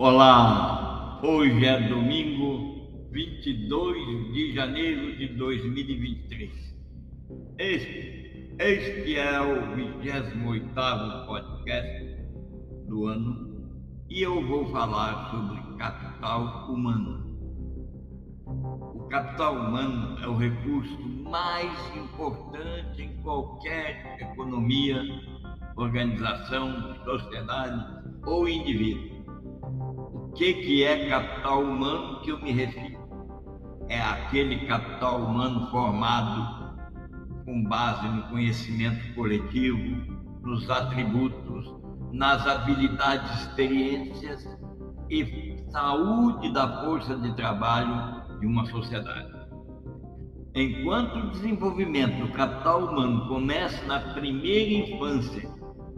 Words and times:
Olá, 0.00 1.20
hoje 1.24 1.66
é 1.66 1.88
domingo 1.88 3.08
22 3.10 4.32
de 4.32 4.54
janeiro 4.54 5.16
de 5.16 5.26
2023. 5.34 6.52
Este, 7.58 8.54
este 8.60 9.16
é 9.16 9.40
o 9.40 9.74
28 9.74 11.26
podcast 11.26 12.16
do 12.86 13.08
ano 13.08 13.60
e 14.08 14.22
eu 14.22 14.40
vou 14.46 14.66
falar 14.66 15.32
sobre 15.32 15.60
capital 15.78 16.72
humano. 16.72 17.36
O 18.46 19.08
capital 19.08 19.56
humano 19.56 20.16
é 20.22 20.28
o 20.28 20.36
recurso 20.36 20.96
mais 21.28 21.96
importante 21.96 23.02
em 23.02 23.20
qualquer 23.22 24.16
economia, 24.20 25.02
organização, 25.76 26.94
sociedade 27.04 27.84
ou 28.24 28.48
indivíduo 28.48 29.17
que, 30.38 30.54
que 30.54 30.84
é 30.84 31.08
capital 31.08 31.64
humano 31.64 32.20
que 32.20 32.30
eu 32.30 32.40
me 32.40 32.52
refiro? 32.52 32.96
É 33.88 34.00
aquele 34.00 34.66
capital 34.66 35.22
humano 35.22 35.68
formado 35.68 36.78
com 37.44 37.64
base 37.64 38.06
no 38.06 38.22
conhecimento 38.28 39.14
coletivo, 39.14 40.00
nos 40.42 40.70
atributos, 40.70 41.74
nas 42.12 42.46
habilidades, 42.46 43.40
experiências 43.40 44.46
e 45.10 45.56
saúde 45.72 46.52
da 46.52 46.84
força 46.84 47.16
de 47.16 47.34
trabalho 47.34 48.38
de 48.38 48.46
uma 48.46 48.64
sociedade. 48.66 49.36
Enquanto 50.54 51.16
o 51.16 51.30
desenvolvimento 51.30 52.26
do 52.26 52.32
capital 52.32 52.84
humano 52.84 53.26
começa 53.26 53.84
na 53.86 54.14
primeira 54.14 54.86
infância 54.86 55.50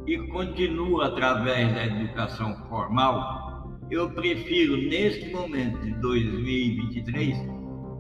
e 0.06 0.16
continua 0.28 1.08
através 1.08 1.74
da 1.74 1.84
educação 1.84 2.56
formal, 2.68 3.49
eu 3.90 4.08
prefiro, 4.10 4.76
neste 4.76 5.30
momento 5.30 5.80
de 5.80 5.92
2023, 5.94 7.36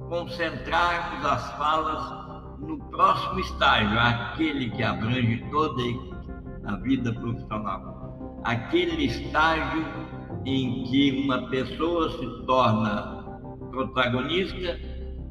concentrarmos 0.08 1.26
as 1.26 1.52
falas 1.56 2.58
no 2.60 2.78
próximo 2.90 3.40
estágio, 3.40 3.98
aquele 3.98 4.70
que 4.70 4.82
abrange 4.82 5.44
toda 5.50 5.82
a 6.66 6.76
vida 6.76 7.12
profissional. 7.12 8.40
Aquele 8.44 9.06
estágio 9.06 9.84
em 10.46 10.84
que 10.84 11.22
uma 11.24 11.50
pessoa 11.50 12.10
se 12.10 12.46
torna 12.46 13.24
protagonista, 13.70 14.78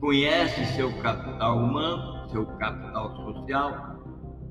conhece 0.01 0.65
seu 0.75 0.91
capital 1.01 1.57
humano, 1.57 2.29
seu 2.31 2.45
capital 2.57 3.15
social 3.15 3.99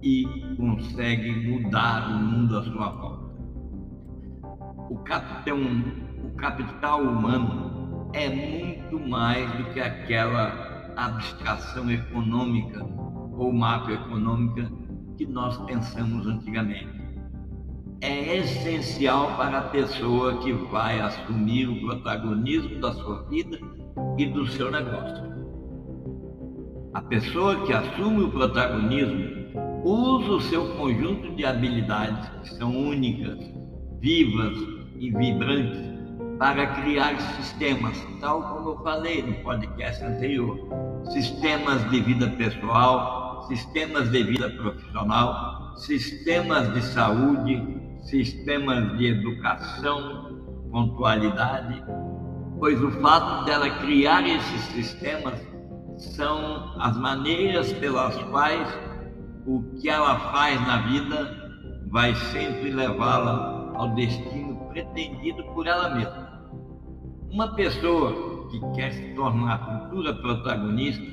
e 0.03 0.25
consegue 0.57 1.31
mudar 1.49 2.11
o 2.11 2.19
mundo 2.19 2.59
à 2.59 2.63
sua 2.63 2.91
volta 2.91 3.18
o 4.91 4.97
capital, 4.99 5.59
o 5.59 6.37
capital 6.37 7.03
humano 7.03 8.11
é 8.15 8.29
muito 8.29 8.99
mais 9.09 9.51
do 9.53 9.65
que 9.73 9.81
aquela 9.81 10.93
abstração 10.97 11.91
econômica 11.91 12.85
ou 13.37 13.53
macroeconômica 13.53 14.71
que 15.17 15.27
nós 15.27 15.57
pensamos 15.67 16.27
antigamente. 16.27 16.89
É 18.01 18.37
essencial 18.37 19.37
para 19.37 19.59
a 19.59 19.63
pessoa 19.63 20.39
que 20.39 20.53
vai 20.53 21.01
assumir 21.01 21.69
o 21.69 21.81
protagonismo 21.81 22.81
da 22.81 22.93
sua 22.93 23.25
vida 23.25 23.59
e 24.17 24.27
do 24.27 24.47
seu 24.47 24.71
negócio. 24.71 25.29
A 26.95 27.03
pessoa 27.03 27.67
que 27.67 27.73
assume 27.73 28.23
o 28.23 28.31
protagonismo 28.31 29.39
usa 29.85 30.33
o 30.33 30.41
seu 30.41 30.77
conjunto 30.77 31.35
de 31.35 31.45
habilidades 31.45 32.29
que 32.41 32.55
são 32.57 32.75
únicas, 32.77 33.39
vivas, 34.01 34.78
e 34.99 35.11
vibrantes 35.11 35.99
para 36.39 36.67
criar 36.69 37.19
sistemas, 37.37 37.97
tal 38.21 38.43
como 38.43 38.71
eu 38.71 38.79
falei 38.83 39.23
no 39.23 39.35
podcast 39.43 40.05
anterior. 40.05 40.57
Sistemas 41.11 41.89
de 41.91 42.01
vida 42.01 42.29
pessoal, 42.31 43.43
sistemas 43.49 44.11
de 44.11 44.23
vida 44.23 44.49
profissional, 44.51 45.77
sistemas 45.77 46.73
de 46.75 46.83
saúde, 46.83 47.81
sistemas 48.03 48.97
de 48.99 49.07
educação, 49.07 50.39
pontualidade, 50.71 51.83
pois 52.59 52.83
o 52.83 52.91
fato 53.01 53.45
dela 53.45 53.71
criar 53.81 54.27
esses 54.27 54.61
sistemas 54.73 55.35
são 55.97 56.81
as 56.81 56.97
maneiras 56.97 57.73
pelas 57.75 58.17
quais 58.25 58.69
o 59.47 59.63
que 59.81 59.89
ela 59.89 60.19
faz 60.31 60.61
na 60.67 60.83
vida 60.83 61.51
vai 61.91 62.15
sempre 62.15 62.71
levá-la 62.71 63.73
ao 63.75 63.95
destino 63.95 64.48
pretendido 64.79 65.43
por 65.55 65.67
ela 65.67 65.91
mesma. 65.91 66.29
Uma 67.31 67.55
pessoa 67.55 68.49
que 68.49 68.61
quer 68.75 68.93
se 68.93 69.15
tornar 69.15 69.83
futura 69.83 70.15
protagonista, 70.15 71.05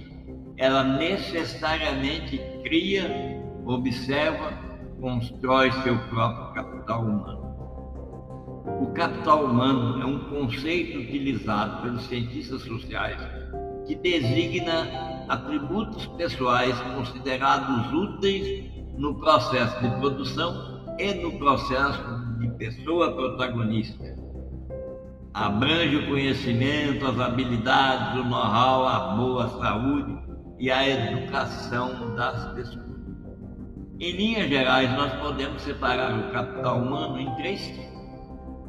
ela 0.58 0.84
necessariamente 0.84 2.40
cria, 2.64 3.42
observa, 3.66 4.54
constrói 5.02 5.72
seu 5.84 5.98
próprio 6.10 6.54
capital 6.54 7.02
humano. 7.02 7.46
O 8.82 8.88
capital 8.94 9.46
humano 9.46 10.02
é 10.02 10.06
um 10.06 10.20
conceito 10.30 11.00
utilizado 11.00 11.82
pelos 11.82 12.04
cientistas 12.04 12.62
sociais 12.62 13.20
que 13.86 13.96
designa 13.96 15.26
atributos 15.28 16.08
pessoais 16.18 16.80
considerados 16.82 17.94
úteis 17.94 18.72
no 18.98 19.16
processo 19.16 19.80
de 19.82 19.90
produção 20.00 20.96
e 20.98 21.14
no 21.16 21.38
processo 21.38 22.25
pessoa 22.52 23.14
protagonista. 23.14 24.16
Abrange 25.34 25.98
o 25.98 26.08
conhecimento, 26.08 27.06
as 27.06 27.20
habilidades, 27.20 28.20
o 28.20 28.24
know-how, 28.24 28.88
a 28.88 29.00
boa 29.16 29.50
saúde 29.50 30.18
e 30.58 30.72
a 30.72 30.88
educação 30.88 32.16
das 32.16 32.54
pessoas. 32.54 32.86
Em 34.00 34.12
linhas 34.12 34.50
gerais, 34.50 34.92
nós 34.92 35.14
podemos 35.22 35.62
separar 35.62 36.18
o 36.18 36.32
capital 36.32 36.80
humano 36.80 37.20
em 37.20 37.34
três 37.36 37.66
tipos: 37.68 37.86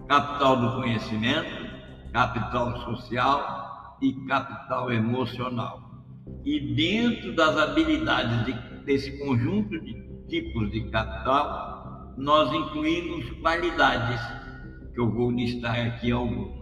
capital 0.09 0.57
do 0.57 0.81
conhecimento, 0.81 1.67
capital 2.13 2.77
social 2.85 3.99
e 4.01 4.13
capital 4.27 4.93
emocional. 4.93 5.81
E 6.45 6.75
dentro 6.75 7.35
das 7.35 7.57
habilidades 7.57 8.45
de, 8.47 8.53
desse 8.85 9.19
conjunto 9.19 9.81
de 9.81 9.95
tipos 10.29 10.71
de 10.71 10.83
capital, 10.91 11.76
nós 12.17 12.53
incluímos 12.53 13.31
qualidades, 13.41 14.21
que 14.95 15.01
eu 15.01 15.11
vou 15.11 15.31
listar 15.31 15.79
aqui 15.87 16.11
algumas. 16.11 16.57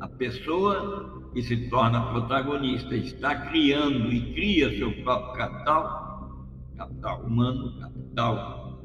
A 0.00 0.08
pessoa 0.08 1.30
que 1.32 1.42
se 1.42 1.68
torna 1.68 2.10
protagonista 2.12 2.94
está 2.96 3.34
criando 3.48 4.12
e 4.12 4.34
cria 4.34 4.76
seu 4.76 4.92
próprio 5.02 5.34
capital, 5.34 6.46
capital 6.76 7.20
humano, 7.22 7.80
capital 7.80 8.82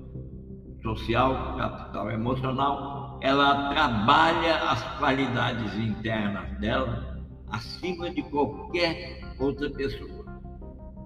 social, 0.81 1.57
capital 1.57 2.11
emocional, 2.11 3.19
ela 3.21 3.69
trabalha 3.69 4.55
as 4.69 4.97
qualidades 4.97 5.75
internas 5.75 6.59
dela 6.59 7.19
acima 7.49 8.09
de 8.09 8.21
qualquer 8.23 9.35
outra 9.39 9.69
pessoa. 9.69 10.25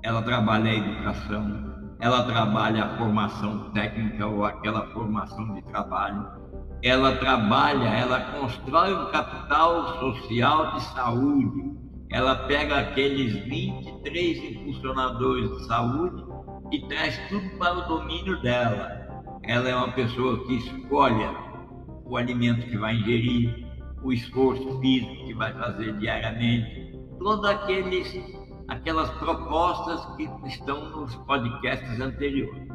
Ela 0.04 0.22
trabalha 0.22 0.72
a 0.72 0.76
educação, 0.76 1.75
ela 2.00 2.24
trabalha 2.24 2.86
a 2.86 2.98
formação 2.98 3.72
técnica 3.72 4.26
ou 4.28 4.46
aquela 4.46 4.88
formação 4.88 5.54
de 5.54 5.62
trabalho, 5.64 6.28
ela 6.84 7.16
trabalha, 7.18 7.88
ela 7.88 8.20
constrói 8.40 8.94
um 8.94 9.12
capital 9.12 10.00
social 10.00 10.74
de 10.74 10.84
saúde, 10.84 11.76
ela 12.12 12.36
pega 12.48 12.80
aqueles 12.80 13.34
23 13.46 14.38
impulsionadores 14.52 15.50
de 15.50 15.66
saúde 15.66 16.24
e 16.72 16.80
traz 16.88 17.18
tudo 17.30 17.50
para 17.58 17.80
o 17.80 17.88
domínio 17.88 18.40
dela. 18.42 19.06
Ela 19.44 19.70
é 19.70 19.76
uma 19.76 19.92
pessoa 19.92 20.46
que 20.46 20.56
escolhe 20.56 21.28
o 22.06 22.18
alimento 22.18 22.68
que 22.68 22.78
vai 22.78 22.96
ingerir, 22.96 23.66
o 24.04 24.12
esforço 24.12 24.80
físico 24.80 25.26
que 25.26 25.34
vai 25.34 25.54
fazer 25.54 25.98
diariamente, 25.98 26.94
todos 27.18 27.44
aqueles 27.50 28.14
aquelas 28.68 29.10
propostas 29.12 30.06
que 30.16 30.30
estão 30.48 30.90
nos 30.92 31.16
podcasts 31.16 32.00
anteriores. 32.00 32.68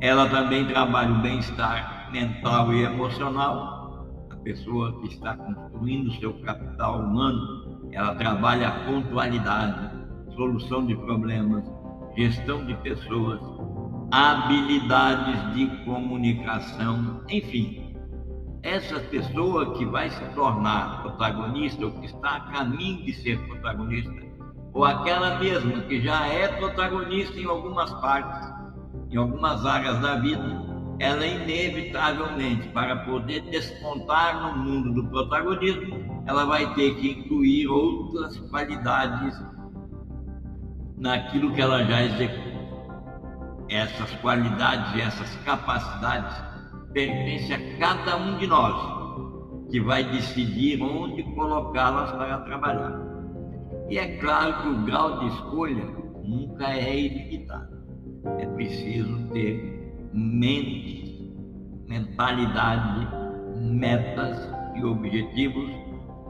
Ela 0.00 0.28
também 0.28 0.66
trabalha 0.66 1.12
o 1.12 1.22
bem-estar 1.22 2.10
mental 2.12 2.72
e 2.72 2.82
emocional. 2.82 4.06
A 4.30 4.36
pessoa 4.36 5.00
que 5.00 5.08
está 5.08 5.36
construindo 5.36 6.12
seu 6.20 6.34
capital 6.42 7.00
humano, 7.00 7.88
ela 7.92 8.14
trabalha 8.16 8.68
a 8.68 8.84
pontualidade, 8.84 9.90
solução 10.34 10.84
de 10.84 10.96
problemas, 10.96 11.64
gestão 12.16 12.64
de 12.66 12.74
pessoas, 12.76 13.40
habilidades 14.10 15.54
de 15.54 15.66
comunicação, 15.84 17.22
enfim. 17.30 17.94
Essa 18.62 18.98
pessoa 19.00 19.74
que 19.74 19.84
vai 19.84 20.10
se 20.10 20.24
tornar 20.34 21.02
protagonista 21.02 21.84
ou 21.84 21.92
que 21.92 22.06
está 22.06 22.36
a 22.36 22.40
caminho 22.52 23.04
de 23.04 23.12
ser 23.12 23.38
protagonista 23.46 24.33
ou 24.74 24.84
aquela 24.84 25.38
mesma 25.38 25.82
que 25.82 26.02
já 26.02 26.26
é 26.26 26.48
protagonista 26.48 27.38
em 27.38 27.46
algumas 27.46 27.92
partes, 28.00 28.52
em 29.08 29.16
algumas 29.16 29.64
áreas 29.64 30.00
da 30.00 30.16
vida, 30.16 30.74
ela 30.98 31.24
inevitavelmente, 31.24 32.68
para 32.70 32.96
poder 33.04 33.40
despontar 33.42 34.42
no 34.42 34.64
mundo 34.64 34.92
do 34.92 35.08
protagonismo, 35.08 36.24
ela 36.26 36.44
vai 36.44 36.74
ter 36.74 36.96
que 36.96 37.12
incluir 37.12 37.68
outras 37.68 38.36
qualidades 38.50 39.40
naquilo 40.98 41.52
que 41.52 41.60
ela 41.60 41.84
já 41.84 42.02
executa. 42.02 42.54
Essas 43.68 44.10
qualidades 44.16 44.94
e 44.94 45.00
essas 45.00 45.36
capacidades 45.44 46.36
pertencem 46.92 47.54
a 47.54 47.78
cada 47.78 48.16
um 48.16 48.38
de 48.38 48.46
nós, 48.46 49.70
que 49.70 49.80
vai 49.80 50.04
decidir 50.04 50.82
onde 50.82 51.22
colocá-las 51.34 52.10
para 52.12 52.38
trabalhar. 52.38 53.13
E 53.88 53.98
é 53.98 54.16
claro 54.16 54.62
que 54.62 54.68
o 54.68 54.84
grau 54.84 55.20
de 55.20 55.26
escolha 55.26 55.84
nunca 56.24 56.70
é 56.70 56.98
ilimitado. 56.98 57.74
É 58.38 58.46
preciso 58.46 59.28
ter 59.28 59.92
mente, 60.12 61.34
mentalidade, 61.86 63.06
metas 63.60 64.50
e 64.74 64.84
objetivos 64.84 65.70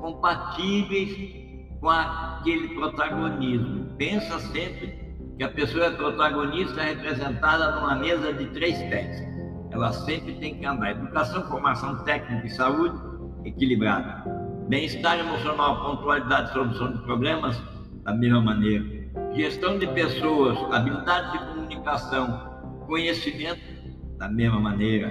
compatíveis 0.01 1.35
com 1.81 1.91
aquele 1.91 2.69
protagonismo. 2.75 3.95
Pensa 3.97 4.39
sempre 4.41 5.05
que 5.37 5.45
a 5.45 5.49
pessoa 5.49 5.87
é 5.87 5.91
protagonista 5.91 6.83
representada 6.83 7.81
numa 7.81 7.95
mesa 7.97 8.33
de 8.33 8.47
três 8.47 8.79
pés. 8.85 9.23
Ela 9.71 9.93
sempre 9.93 10.35
tem 10.35 10.59
que 10.59 10.67
andar. 10.67 10.91
Educação, 10.93 11.49
formação 11.49 12.05
técnica 12.05 12.47
e 12.47 12.51
saúde 12.51 12.97
equilibrada. 13.45 14.25
Bem-estar 14.69 15.19
emocional, 15.19 15.85
pontualidade, 15.85 16.53
solução 16.55 16.93
de 16.93 16.99
problemas 17.03 17.61
da 18.03 18.15
mesma 18.15 18.41
maneira. 18.41 18.85
Gestão 19.35 19.79
de 19.79 19.87
pessoas, 19.89 20.57
habilidade 20.73 21.33
de 21.33 21.47
comunicação, 21.47 22.63
conhecimento 22.87 23.61
da 24.17 24.27
mesma 24.27 24.59
maneira. 24.59 25.09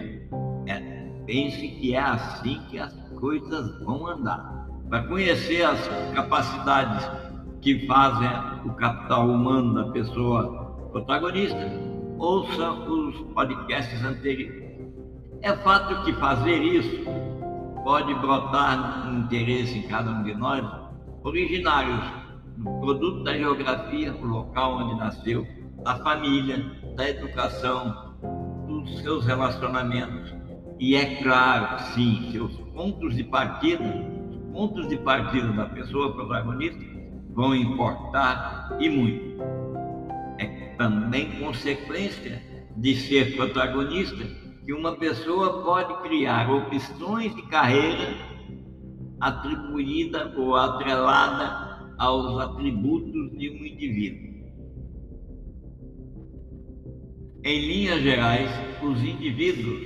É, 0.66 0.80
pense 1.28 1.68
que 1.68 1.94
é 1.94 2.00
assim 2.00 2.60
que 2.72 2.80
as 2.80 2.94
coisas 3.20 3.80
vão 3.84 4.08
andar 4.08 4.68
para 4.90 5.04
conhecer 5.04 5.64
as 5.64 5.88
capacidades 6.16 7.08
que 7.62 7.86
fazem 7.86 8.30
o 8.66 8.74
capital 8.74 9.30
humano 9.30 9.76
da 9.76 9.92
pessoa 9.92 10.76
protagonista, 10.92 11.72
ouça 12.18 12.72
os 12.72 13.16
podcasts 13.36 14.04
anteriores. 14.04 14.64
É 15.44 15.54
fato 15.58 16.04
que 16.06 16.14
fazer 16.14 16.58
isso 16.64 17.04
pode 17.83 18.13
brotar 18.15 19.07
um 19.07 19.19
interesse 19.19 19.80
em 19.80 19.83
cada 19.83 20.12
um 20.12 20.24
de 20.24 20.33
nós, 20.33 20.63
originários 21.24 22.01
do 22.57 22.80
produto 22.80 23.24
da 23.24 23.38
geografia, 23.38 24.13
o 24.13 24.25
local 24.25 24.77
onde 24.77 24.95
nasceu, 24.95 25.45
da 25.83 25.95
família, 25.97 26.63
da 26.95 27.09
educação, 27.09 28.15
dos 28.68 29.01
seus 29.01 29.25
relacionamentos. 29.25 30.33
E 30.80 30.95
é 30.95 31.21
claro, 31.21 31.80
sim, 31.94 32.30
seus 32.31 32.56
pontos 32.74 33.15
de 33.15 33.24
partida 33.24 34.13
pontos 34.53 34.88
de 34.88 34.97
partida 34.97 35.51
da 35.51 35.65
pessoa 35.65 36.13
protagonista 36.13 36.80
vão 37.33 37.56
importar 37.56 38.77
e 38.80 38.88
muito. 38.88 39.41
É 40.38 40.75
também 40.77 41.31
consequência 41.39 42.41
de 42.77 42.95
ser 42.95 43.35
protagonista 43.35 44.24
que 44.65 44.74
uma 44.74 44.95
pessoa 44.95 45.63
pode 45.63 46.01
criar 46.04 46.50
opções 46.50 47.36
de 47.36 47.42
carreira 47.44 48.15
atribuída 49.19 50.33
ou 50.38 50.56
atrelada 50.56 51.95
aos 51.98 52.39
atributos 52.39 53.38
de 53.38 53.50
um 53.50 53.65
indivíduo. 53.65 54.33
Em 57.45 57.60
linhas 57.60 58.01
gerais, 58.01 58.50
os 58.81 59.01
indivíduos, 59.04 59.81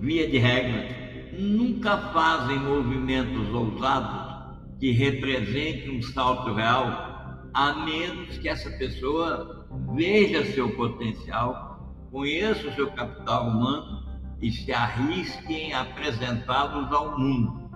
via 0.00 0.28
de 0.28 0.38
regra, 0.38 1.02
nunca 1.38 1.96
fazem 2.12 2.58
movimentos 2.58 3.52
ousados 3.52 4.58
que 4.78 4.90
representem 4.90 5.98
um 5.98 6.02
salto 6.02 6.52
real, 6.52 7.48
a 7.54 7.84
menos 7.84 8.38
que 8.38 8.48
essa 8.48 8.70
pessoa 8.78 9.66
veja 9.94 10.44
seu 10.52 10.74
potencial, 10.76 11.96
conheça 12.10 12.68
o 12.68 12.74
seu 12.74 12.90
capital 12.92 13.48
humano 13.48 14.01
e 14.42 14.50
se 14.50 14.72
arrisque 14.72 15.54
em 15.54 15.72
apresentá-los 15.72 16.92
ao 16.92 17.16
mundo. 17.16 17.70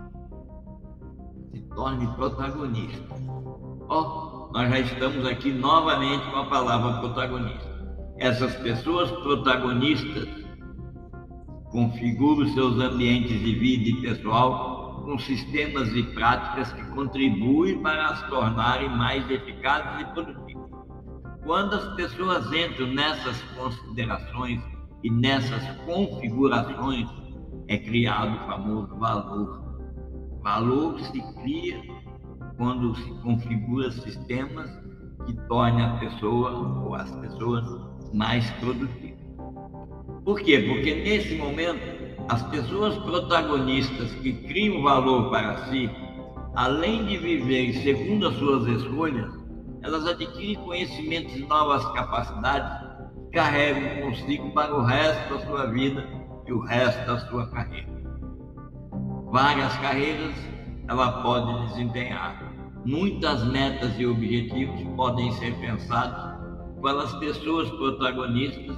Se 1.52 1.62
torne 1.74 2.06
protagonista. 2.16 3.14
Ó, 3.88 4.48
oh, 4.48 4.52
nós 4.52 4.68
já 4.68 4.80
estamos 4.80 5.24
aqui 5.26 5.52
novamente 5.52 6.28
com 6.28 6.38
a 6.40 6.46
palavra 6.46 6.98
protagonista. 6.98 7.76
Essas 8.18 8.56
pessoas 8.56 9.10
protagonistas 9.22 10.28
configura 11.70 12.46
os 12.46 12.52
seus 12.52 12.80
ambientes 12.80 13.38
de 13.40 13.54
vida 13.54 13.90
e 13.90 14.02
pessoal 14.02 15.02
com 15.04 15.16
sistemas 15.18 15.88
e 15.94 16.02
práticas 16.02 16.72
que 16.72 16.84
contribuem 16.86 17.80
para 17.80 18.06
as 18.06 18.28
tornarem 18.28 18.88
mais 18.88 19.30
eficazes 19.30 20.00
e 20.00 20.04
produtivas. 20.12 20.70
Quando 21.44 21.74
as 21.74 21.94
pessoas 21.94 22.52
entram 22.52 22.88
nessas 22.88 23.40
considerações 23.54 24.75
e 25.06 25.10
nessas 25.10 25.62
configurações, 25.84 27.08
é 27.68 27.78
criado 27.78 28.34
o 28.34 28.46
famoso 28.48 28.96
valor. 28.96 29.78
Valor 30.42 30.98
se 31.00 31.22
cria 31.40 31.80
quando 32.56 32.92
se 32.96 33.08
configura 33.22 33.92
sistemas 33.92 34.68
que 35.24 35.32
tornem 35.46 35.84
a 35.84 35.96
pessoa 35.98 36.82
ou 36.84 36.92
as 36.96 37.08
pessoas 37.18 37.64
mais 38.12 38.50
produtivas. 38.54 39.24
Por 40.24 40.40
quê? 40.40 40.58
Porque 40.58 40.96
nesse 40.96 41.36
momento, 41.36 41.80
as 42.28 42.42
pessoas 42.50 42.98
protagonistas 42.98 44.10
que 44.14 44.32
criam 44.32 44.82
valor 44.82 45.30
para 45.30 45.66
si, 45.66 45.88
além 46.56 47.06
de 47.06 47.16
viver 47.18 47.74
segundo 47.74 48.26
as 48.26 48.34
suas 48.34 48.66
escolhas, 48.66 49.32
elas 49.84 50.04
adquirem 50.04 50.56
conhecimentos 50.56 51.36
e 51.36 51.44
novas 51.44 51.84
capacidades, 51.92 52.85
carregam 53.36 54.00
consigo 54.00 54.50
para 54.52 54.74
o 54.74 54.82
resto 54.82 55.34
da 55.34 55.46
sua 55.46 55.66
vida 55.66 56.08
e 56.46 56.52
o 56.54 56.60
resto 56.60 57.06
da 57.06 57.18
sua 57.28 57.46
carreira. 57.48 57.86
Várias 59.30 59.76
carreiras 59.76 60.34
ela 60.88 61.22
pode 61.22 61.66
desempenhar. 61.66 62.50
Muitas 62.86 63.44
metas 63.44 63.92
e 63.98 64.06
objetivos 64.06 64.80
podem 64.96 65.30
ser 65.32 65.54
pensados 65.56 66.34
pelas 66.80 67.12
pessoas 67.16 67.68
protagonistas 67.72 68.74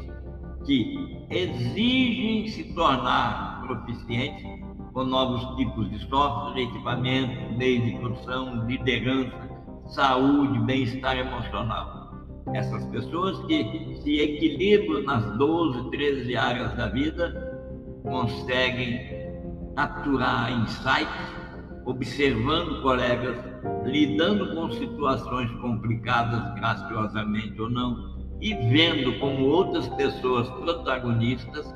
que 0.67 1.25
exigem 1.31 2.49
se 2.49 2.75
tornar 2.75 3.63
proficientes 3.65 4.45
com 4.93 5.05
novos 5.05 5.57
tipos 5.57 5.89
de 5.89 6.01
software, 6.09 6.63
equipamento, 6.63 7.57
meios 7.57 7.85
de 7.85 7.99
produção, 8.01 8.67
liderança, 8.67 9.39
saúde, 9.87 10.59
bem-estar 10.61 11.17
emocional. 11.17 11.98
Essas 12.55 12.85
pessoas 12.87 13.39
que 13.47 13.97
se 14.03 14.21
equilibram 14.21 15.03
nas 15.03 15.37
12, 15.37 15.91
13 15.91 16.37
áreas 16.37 16.75
da 16.77 16.89
vida 16.89 17.49
conseguem 18.03 19.01
aturar 19.77 20.51
insights, 20.53 21.37
observando 21.85 22.83
colegas, 22.83 23.37
lidando 23.85 24.55
com 24.55 24.71
situações 24.73 25.51
complicadas 25.61 26.55
graciosamente 26.55 27.61
ou 27.61 27.71
não, 27.71 28.17
e 28.41 28.55
vendo 28.55 29.19
como 29.19 29.47
outras 29.47 29.89
pessoas 29.89 30.49
protagonistas 30.51 31.73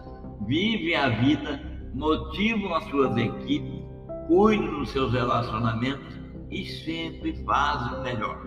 vivem 0.47 0.95
a 0.95 1.09
vida, 1.09 1.61
motivam 1.95 2.75
as 2.75 2.85
suas 2.85 3.17
equipes, 3.17 3.83
cuidam 4.27 4.79
dos 4.79 4.91
seus 4.91 5.13
relacionamentos 5.13 6.21
e 6.51 6.65
sempre 6.65 7.35
fazem 7.45 7.99
o 7.99 8.03
melhor. 8.03 8.39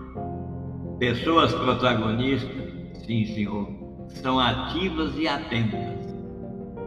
Pessoas 0.98 1.52
protagonistas, 1.54 3.04
sim, 3.04 3.26
senhor, 3.26 3.68
são 4.08 4.40
ativas 4.40 5.14
e 5.18 5.28
atentas. 5.28 5.94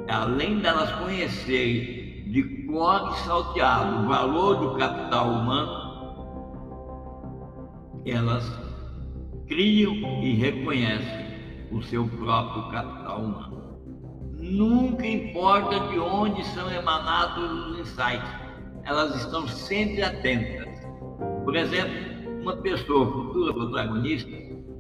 Além 0.08 0.58
delas 0.60 0.92
conhecerem 0.94 2.24
de 2.32 2.66
cor 2.66 3.12
e 3.12 3.20
salteado 3.20 4.04
o 4.04 4.08
valor 4.08 4.56
do 4.56 4.78
capital 4.78 5.30
humano, 5.30 5.80
elas 8.04 8.52
criam 9.48 9.94
e 10.24 10.34
reconhecem 10.34 11.28
o 11.72 11.80
seu 11.84 12.08
próprio 12.08 12.72
capital 12.72 13.20
humano. 13.20 13.80
Nunca 14.40 15.06
importa 15.06 15.80
de 15.88 16.00
onde 16.00 16.44
são 16.46 16.72
emanados 16.72 17.44
os 17.44 17.80
insights, 17.82 18.30
elas 18.86 19.16
estão 19.16 19.48
sempre 19.48 20.02
atentas. 20.02 20.68
Por 21.44 21.56
exemplo, 21.56 22.19
uma 22.42 22.56
pessoa 22.58 23.06
futura 23.06 23.54
protagonista 23.54 24.32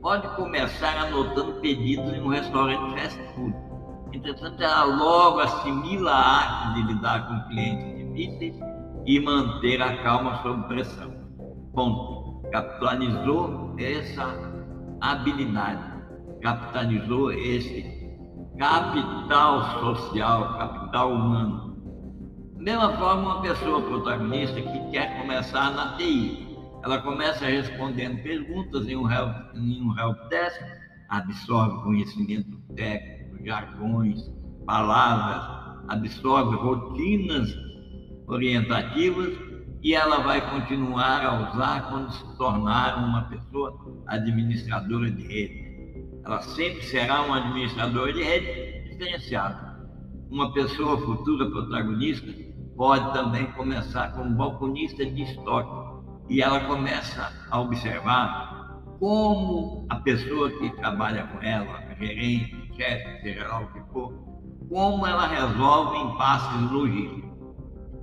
pode 0.01 0.28
começar 0.36 1.08
anotando 1.08 1.54
pedidos 1.62 2.13
em 2.13 2.22
um 2.22 2.30
restaurante 2.30 2.94
fast 2.96 3.20
food. 3.36 3.56
Entretanto, 4.13 4.62
ela 4.62 4.84
logo 4.86 5.39
assimila 5.39 6.12
a 6.12 6.38
arte 6.38 6.74
de 6.75 6.94
lidar 6.94 7.28
com 7.28 7.50
clientes 7.50 7.98
difíceis 7.98 8.56
e 9.06 9.20
manter 9.20 9.82
a 9.82 9.98
calma 10.04 10.42
sob 10.42 10.68
pressão. 10.68 11.13
Ponto. 11.74 12.42
Capitalizou 12.51 13.75
essa 13.78 14.34
habilidade, 15.01 15.84
capitalizou 16.42 17.32
esse 17.32 18.00
capital 18.58 19.80
social, 19.80 20.58
capital 20.58 21.12
humano. 21.12 21.78
Da 22.58 22.63
mesma 22.63 22.98
forma, 22.98 23.22
uma 23.22 23.42
pessoa 23.42 23.82
protagonista 23.82 24.60
que 24.60 24.92
quer 24.92 25.22
começar 25.22 25.72
na 25.72 25.96
TI, 25.96 26.49
ela 26.84 27.02
começa 27.02 27.46
respondendo 27.46 28.22
perguntas 28.24 28.88
em 28.88 28.96
um 28.96 29.10
help, 29.10 29.36
em 29.56 29.82
um 29.82 29.98
help 29.98 30.18
desk, 30.30 30.64
absorve 31.10 31.84
conhecimento 31.84 32.58
técnico, 32.76 33.44
jargões, 33.46 34.32
palavras, 34.66 35.84
absorve 35.90 36.56
rotinas 36.56 37.54
orientativas 38.28 39.38
e 39.82 39.94
ela 39.94 40.20
vai 40.20 40.40
continuar 40.52 41.26
a 41.26 41.52
usar 41.52 41.90
quando 41.90 42.12
se 42.12 42.38
tornar 42.38 43.04
uma 43.04 43.24
pessoa 43.24 44.04
administradora 44.08 45.10
de 45.10 45.24
rede. 45.28 45.70
Ela 46.24 46.42
sempre 46.42 46.84
será 46.84 47.22
uma 47.24 47.38
administradora 47.38 48.14
de 48.14 48.24
rede 48.24 48.90
diferenciada. 48.90 49.80
Uma 50.30 50.54
pessoa 50.54 50.98
futura 50.98 51.50
protagonista 51.50 52.28
pode 52.76 53.12
também 53.14 53.46
começar 53.54 54.14
como 54.14 54.36
balconista 54.36 55.06
de 55.06 55.24
estoque 55.24 55.79
e 56.30 56.42
ela 56.42 56.60
começa 56.62 57.34
a 57.50 57.60
observar 57.60 58.80
como 59.00 59.86
a 59.90 59.96
pessoa 59.96 60.52
que 60.52 60.70
trabalha 60.76 61.24
com 61.28 61.42
ela, 61.42 61.82
gerente, 61.98 62.72
chefe, 62.76 63.22
seja 63.22 63.48
lá 63.48 63.62
o 63.62 63.68
que 63.68 63.80
for, 63.92 64.14
como 64.70 65.08
ela 65.08 65.28
resolve 65.28 65.98
impasses 65.98 66.72
logísticos. 66.72 67.30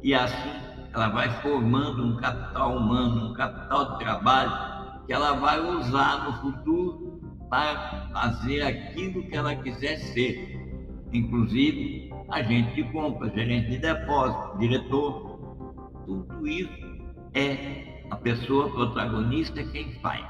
E 0.02 0.14
assim 0.14 0.52
ela 0.92 1.08
vai 1.08 1.28
formando 1.42 2.04
um 2.04 2.16
capital 2.16 2.76
humano, 2.76 3.30
um 3.30 3.34
capital 3.34 3.92
de 3.92 3.98
trabalho 3.98 4.52
que 5.06 5.12
ela 5.12 5.34
vai 5.34 5.60
usar 5.60 6.24
no 6.24 6.32
futuro 6.40 7.20
para 7.48 8.08
fazer 8.12 8.62
aquilo 8.62 9.22
que 9.28 9.36
ela 9.36 9.54
quiser 9.56 9.98
ser. 9.98 10.56
Inclusive, 11.12 12.10
agente 12.30 12.74
de 12.74 12.92
compra, 12.92 13.30
gerente 13.30 13.70
de 13.70 13.78
depósito, 13.78 14.58
diretor. 14.58 15.38
Tudo 16.06 16.46
isso 16.48 16.72
é 17.34 17.95
a 18.10 18.16
pessoa 18.16 18.70
protagonista 18.70 19.60
é 19.60 19.64
quem 19.64 19.92
faz. 20.00 20.24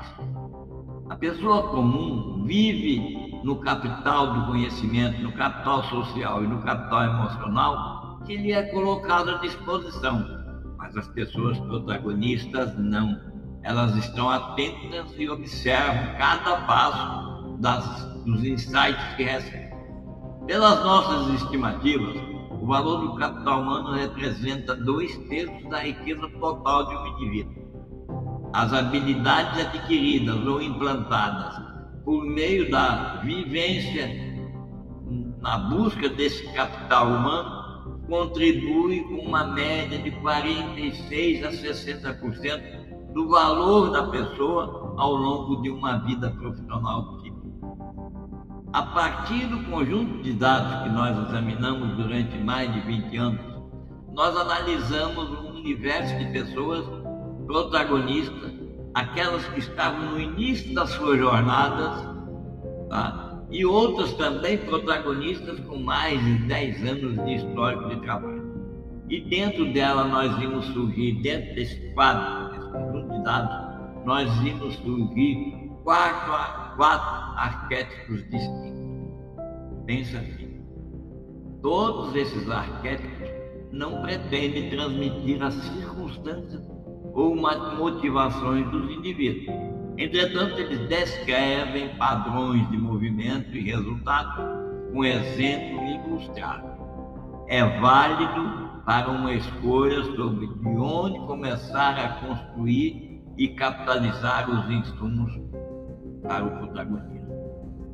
A 1.11 1.16
pessoa 1.16 1.68
comum 1.68 2.45
vive 2.45 3.40
no 3.45 3.56
capital 3.56 4.33
do 4.33 4.47
conhecimento, 4.47 5.23
no 5.23 5.33
capital 5.33 5.85
social 5.85 6.42
e 6.42 6.47
no 6.47 6.62
capital 6.62 7.04
emocional 7.04 8.21
que 8.25 8.37
lhe 8.37 8.52
é 8.52 8.62
colocado 8.64 9.30
à 9.30 9.35
disposição. 9.38 10.26
Mas 10.78 10.97
as 10.97 11.06
pessoas 11.09 11.59
protagonistas 11.61 12.76
não. 12.78 13.21
Elas 13.62 13.95
estão 13.97 14.28
atentas 14.30 15.12
e 15.16 15.28
observam 15.28 16.18
cada 16.18 16.56
passo 16.62 17.56
das, 17.59 18.04
dos 18.25 18.42
insights 18.42 19.14
que 19.16 19.25
recebem. 19.25 19.71
Pelas 20.47 20.85
nossas 20.85 21.42
estimativas, 21.42 22.16
o 22.50 22.66
valor 22.66 23.00
do 23.00 23.16
capital 23.16 23.62
humano 23.62 23.92
representa 23.92 24.75
dois 24.75 25.16
terços 25.28 25.68
da 25.68 25.78
riqueza 25.78 26.28
total 26.40 26.87
de 26.87 26.97
um 26.97 27.06
indivíduo 27.09 27.65
as 28.53 28.73
habilidades 28.73 29.67
adquiridas 29.67 30.37
ou 30.47 30.61
implantadas 30.62 31.61
por 32.05 32.25
meio 32.25 32.71
da 32.71 33.21
vivência 33.25 34.09
na 35.41 35.59
busca 35.59 36.09
desse 36.09 36.47
capital 36.53 37.09
humano 37.09 38.00
contribui 38.09 39.03
com 39.03 39.26
uma 39.26 39.45
média 39.45 39.99
de 39.99 40.11
46 40.11 41.45
a 41.45 41.50
60% 41.50 43.12
do 43.12 43.29
valor 43.29 43.91
da 43.91 44.09
pessoa 44.09 44.95
ao 44.97 45.15
longo 45.15 45.62
de 45.62 45.71
uma 45.71 45.99
vida 45.99 46.31
profissional. 46.31 47.19
A 48.73 48.83
partir 48.83 49.47
do 49.47 49.65
conjunto 49.71 50.23
de 50.23 50.33
dados 50.35 50.83
que 50.83 50.88
nós 50.91 51.29
examinamos 51.29 51.97
durante 51.97 52.37
mais 52.38 52.73
de 52.73 52.81
20 52.81 53.17
anos, 53.17 53.41
nós 54.12 54.37
analisamos 54.37 55.31
um 55.31 55.57
universo 55.57 56.19
de 56.19 56.26
pessoas 56.26 56.85
protagonistas, 57.47 58.53
aquelas 58.95 59.45
que 59.49 59.61
estavam 59.61 60.12
no 60.12 60.21
início 60.21 60.75
das 60.75 60.91
suas 60.91 61.19
jornadas, 61.19 62.09
tá? 62.91 63.26
e 63.50 63.65
outras 63.65 64.12
também 64.15 64.59
protagonistas 64.59 65.61
com 65.61 65.79
mais 65.79 66.23
de 66.25 66.38
10 66.47 66.85
anos 66.88 67.25
de 67.25 67.35
histórico 67.35 67.88
de 67.88 68.00
trabalho. 68.00 68.45
E 69.09 69.21
dentro 69.21 69.73
dela 69.73 70.05
nós 70.05 70.37
vimos 70.38 70.67
surgir, 70.67 71.23
dentro 71.23 71.55
desse 71.55 71.76
quadro, 71.93 72.50
desse 72.50 72.73
conjunto 72.73 73.12
de 73.12 73.23
dados, 73.23 74.05
nós 74.05 74.38
vimos 74.41 74.75
surgir 74.76 75.71
quatro, 75.85 76.76
quatro 76.76 77.38
arquétipos 77.38 78.29
distintos. 78.29 78.76
Pensa 79.87 80.19
assim. 80.19 80.61
Todos 81.62 82.15
esses 82.17 82.50
arquétipos 82.50 83.29
não 83.71 84.03
pretendem 84.03 84.71
transmitir 84.71 85.43
as 85.43 85.55
circunstâncias 85.55 86.75
ou 87.16 87.35
motivações 87.35 88.70
dos 88.70 88.90
indivíduos. 88.90 89.56
Entretanto, 89.96 90.61
eles 90.61 90.87
descrevem 90.88 91.88
padrões 91.96 92.68
de 92.70 92.76
movimento 92.76 93.56
e 93.56 93.61
resultados 93.61 94.44
com 94.92 95.02
exemplo 95.02 95.82
ilustrado. 95.82 96.68
É 97.49 97.64
válido 97.80 98.82
para 98.85 99.08
uma 99.08 99.32
escolha 99.32 100.04
sobre 100.14 100.46
de 100.46 100.68
onde 100.68 101.18
começar 101.26 101.99
a 101.99 102.08
construir 102.26 103.23
e 103.38 103.49
capitalizar 103.49 104.50
os 104.50 104.70
insumos 104.70 105.32
para 106.23 106.44
o 106.44 106.50
protagonismo. 106.58 107.26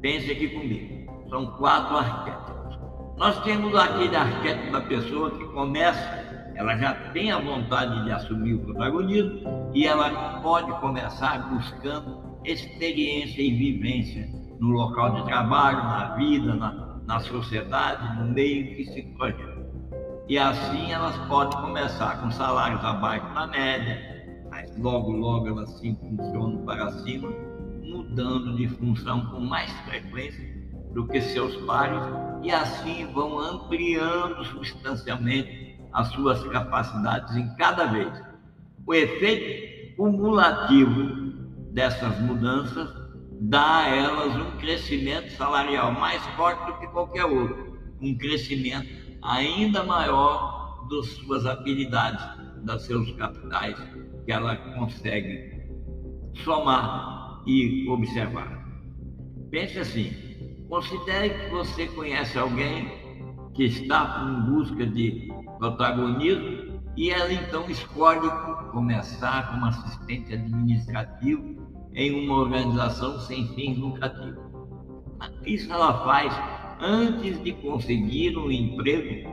Pense 0.00 0.33
aqui 0.33 0.49
comigo. 0.49 1.29
São 1.31 1.47
quatro 1.52 1.97
arquétipos. 1.97 2.79
Nós 3.17 3.41
temos 3.45 3.73
aquele 3.76 4.17
arquétipo 4.17 4.73
da 4.73 4.81
pessoa 4.81 5.31
que 5.31 5.45
começa 5.52 6.22
ela 6.62 6.76
já 6.76 6.95
tem 7.12 7.33
a 7.33 7.40
vontade 7.40 8.04
de 8.04 8.12
assumir 8.12 8.54
o 8.54 8.61
protagonismo 8.61 9.71
e 9.75 9.85
ela 9.85 10.40
pode 10.40 10.71
começar 10.81 11.50
buscando 11.52 12.23
experiência 12.45 13.42
e 13.42 13.52
vivência 13.52 14.28
no 14.61 14.71
local 14.71 15.16
de 15.16 15.25
trabalho, 15.25 15.78
na 15.78 16.14
vida, 16.14 16.54
na, 16.54 17.00
na 17.04 17.19
sociedade, 17.19 18.16
no 18.16 18.33
meio 18.33 18.76
que 18.76 18.85
se 18.85 19.02
projeta. 19.16 19.66
E 20.28 20.38
assim 20.38 20.92
elas 20.92 21.16
podem 21.26 21.61
começar 21.61 22.21
com 22.21 22.31
salários 22.31 22.83
abaixo 22.85 23.26
da 23.35 23.49
média, 23.49 24.47
mas 24.49 24.78
logo, 24.78 25.11
logo 25.11 25.49
elas 25.49 25.69
se 25.81 25.88
impulsionam 25.88 26.64
para 26.64 26.92
cima, 26.92 27.28
mudando 27.83 28.54
de 28.57 28.69
função 28.69 29.26
com 29.26 29.40
mais 29.40 29.71
frequência 29.81 30.62
do 30.95 31.09
que 31.09 31.21
seus 31.21 31.57
pares 31.64 32.02
e 32.40 32.52
assim 32.52 33.07
vão 33.12 33.38
ampliando 33.40 34.45
substancialmente 34.45 35.72
as 35.93 36.09
suas 36.09 36.43
capacidades 36.49 37.37
em 37.37 37.55
cada 37.57 37.87
vez. 37.87 38.13
O 38.87 38.95
efeito 38.95 39.97
cumulativo 39.97 41.33
dessas 41.73 42.19
mudanças 42.21 42.91
dá 43.41 43.79
a 43.79 43.89
elas 43.89 44.37
um 44.37 44.57
crescimento 44.59 45.31
salarial 45.33 45.93
mais 45.93 46.25
forte 46.37 46.65
do 46.67 46.79
que 46.79 46.87
qualquer 46.89 47.25
outro, 47.25 47.79
um 48.01 48.17
crescimento 48.17 48.89
ainda 49.23 49.83
maior 49.85 50.87
das 50.89 51.07
suas 51.13 51.47
habilidades, 51.47 52.25
dos 52.63 52.83
seus 52.83 53.11
capitais 53.13 53.77
que 54.25 54.33
ela 54.33 54.57
consegue 54.57 55.63
somar 56.45 57.43
e 57.47 57.89
observar. 57.89 58.63
Pense 59.51 59.79
assim: 59.79 60.13
considere 60.69 61.31
que 61.31 61.51
você 61.51 61.87
conhece 61.89 62.39
alguém 62.39 63.02
que 63.55 63.65
está 63.65 64.27
em 64.27 64.51
busca 64.51 64.87
de 64.87 65.33
protagonismo 65.59 66.81
e 66.97 67.11
ela 67.11 67.33
então 67.33 67.69
escolhe 67.71 68.29
começar 68.71 69.51
como 69.51 69.67
assistente 69.67 70.35
administrativo 70.35 71.57
em 71.95 72.25
uma 72.25 72.37
organização 72.37 73.19
sem 73.21 73.47
fins 73.55 73.79
lucrativos. 73.79 74.43
Isso 75.47 75.73
ela 75.73 76.05
faz 76.05 76.35
antes 76.81 77.43
de 77.43 77.53
conseguir 77.53 78.37
um 78.37 78.51
emprego 78.51 79.31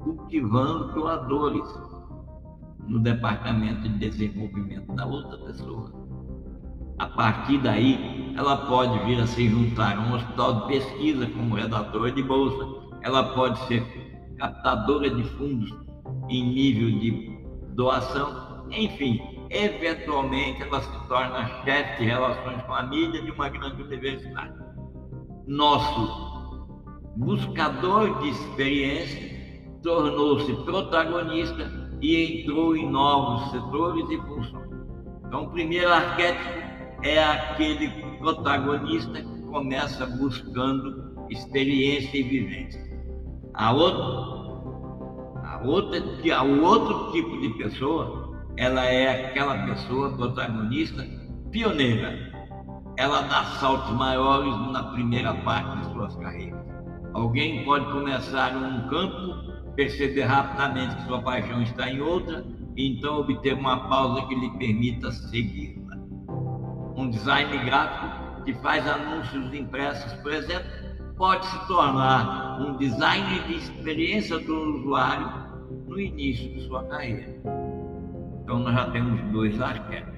cultivando 0.00 0.94
doadores 0.94 1.68
no 2.86 2.98
departamento 2.98 3.82
de 3.82 3.98
desenvolvimento 3.98 4.92
da 4.94 5.04
outra 5.06 5.36
pessoa. 5.38 5.92
A 6.98 7.06
partir 7.06 7.58
daí, 7.58 8.34
ela 8.36 8.56
pode 8.66 8.98
vir 9.04 9.20
a 9.20 9.26
se 9.26 9.48
juntar 9.48 9.98
a 9.98 10.00
um 10.00 10.14
hospital 10.14 10.62
de 10.62 10.66
pesquisa 10.68 11.26
como 11.26 11.54
redator 11.54 12.10
de 12.10 12.22
bolsa, 12.22 12.87
ela 13.08 13.24
pode 13.34 13.58
ser 13.66 13.82
captadora 14.38 15.08
de 15.08 15.22
fundos 15.30 15.74
em 16.28 16.44
nível 16.52 17.00
de 17.00 17.38
doação, 17.74 18.66
enfim, 18.70 19.18
eventualmente 19.48 20.62
ela 20.62 20.82
se 20.82 21.08
torna 21.08 21.64
chefe 21.64 22.02
de 22.02 22.10
relações 22.10 22.62
com 22.62 22.74
a 22.74 22.82
mídia 22.82 23.22
de 23.22 23.30
uma 23.30 23.48
grande 23.48 23.82
universidade. 23.82 24.52
Nosso 25.46 26.68
buscador 27.16 28.20
de 28.20 28.28
experiência 28.28 29.62
tornou-se 29.82 30.52
protagonista 30.64 31.90
e 32.02 32.42
entrou 32.42 32.76
em 32.76 32.90
novos 32.90 33.50
setores 33.52 34.10
e 34.10 34.18
funções. 34.18 34.68
Então, 35.26 35.44
o 35.44 35.50
primeiro 35.50 35.90
arquétipo 35.90 36.48
é 37.02 37.24
aquele 37.24 37.88
protagonista 38.18 39.22
que 39.22 39.42
começa 39.44 40.04
buscando 40.04 41.26
experiência 41.30 42.18
e 42.18 42.22
vivência. 42.22 42.87
A 43.58 43.72
outra, 43.72 44.04
a 45.44 45.60
outra, 45.64 46.00
a, 46.36 46.42
o 46.44 46.62
outro 46.62 47.10
tipo 47.10 47.40
de 47.40 47.48
pessoa, 47.54 48.38
ela 48.56 48.84
é 48.84 49.26
aquela 49.26 49.66
pessoa 49.66 50.16
protagonista 50.16 51.04
pioneira. 51.50 52.32
Ela 52.96 53.22
dá 53.22 53.42
saltos 53.58 53.90
maiores 53.96 54.54
na 54.70 54.84
primeira 54.92 55.34
parte 55.34 55.76
de 55.76 55.92
suas 55.92 56.14
carreiras. 56.14 56.64
Alguém 57.14 57.64
pode 57.64 57.86
começar 57.86 58.52
em 58.52 58.64
um 58.64 58.88
campo, 58.88 59.74
perceber 59.74 60.22
rapidamente 60.22 60.94
que 60.94 61.06
sua 61.08 61.20
paixão 61.20 61.60
está 61.60 61.90
em 61.90 62.00
outra, 62.00 62.46
e 62.76 62.96
então 62.96 63.18
obter 63.18 63.54
uma 63.54 63.88
pausa 63.88 64.24
que 64.28 64.36
lhe 64.36 64.50
permita 64.50 65.10
segui-la. 65.10 65.96
Um 66.96 67.10
design 67.10 67.58
gráfico 67.64 68.44
que 68.44 68.54
faz 68.54 68.86
anúncios 68.86 69.52
impressos, 69.52 70.12
por 70.22 70.32
exemplo, 70.32 70.87
pode 71.18 71.44
se 71.44 71.66
tornar 71.66 72.60
um 72.60 72.76
design 72.76 73.40
de 73.48 73.56
experiência 73.56 74.38
do 74.38 74.76
usuário 74.76 75.28
no 75.88 76.00
início 76.00 76.48
de 76.54 76.60
sua 76.62 76.84
carreira. 76.84 77.36
Então 78.42 78.60
nós 78.60 78.74
já 78.74 78.90
temos 78.90 79.20
dois 79.32 79.60
arquétipos. 79.60 80.16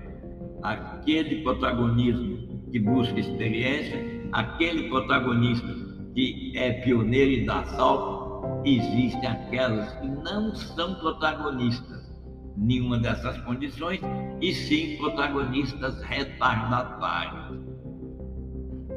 Aquele 0.63 1.43
protagonismo 1.43 2.71
que 2.71 2.79
busca 2.79 3.19
experiência, 3.19 3.99
aquele 4.33 4.89
protagonista 4.91 5.67
que 6.15 6.53
é 6.55 6.73
pioneiro 6.85 7.31
e 7.31 7.47
dá 7.47 7.65
salto, 7.65 8.63
existem 8.65 9.29
aquelas 9.29 9.91
que 9.95 10.07
não 10.07 10.55
são 10.55 10.95
protagonistas 10.97 12.11
nenhuma 12.57 12.99
dessas 12.99 13.39
condições, 13.39 14.01
e 14.41 14.53
sim 14.53 14.97
protagonistas 14.99 16.03
retardatários. 16.03 17.59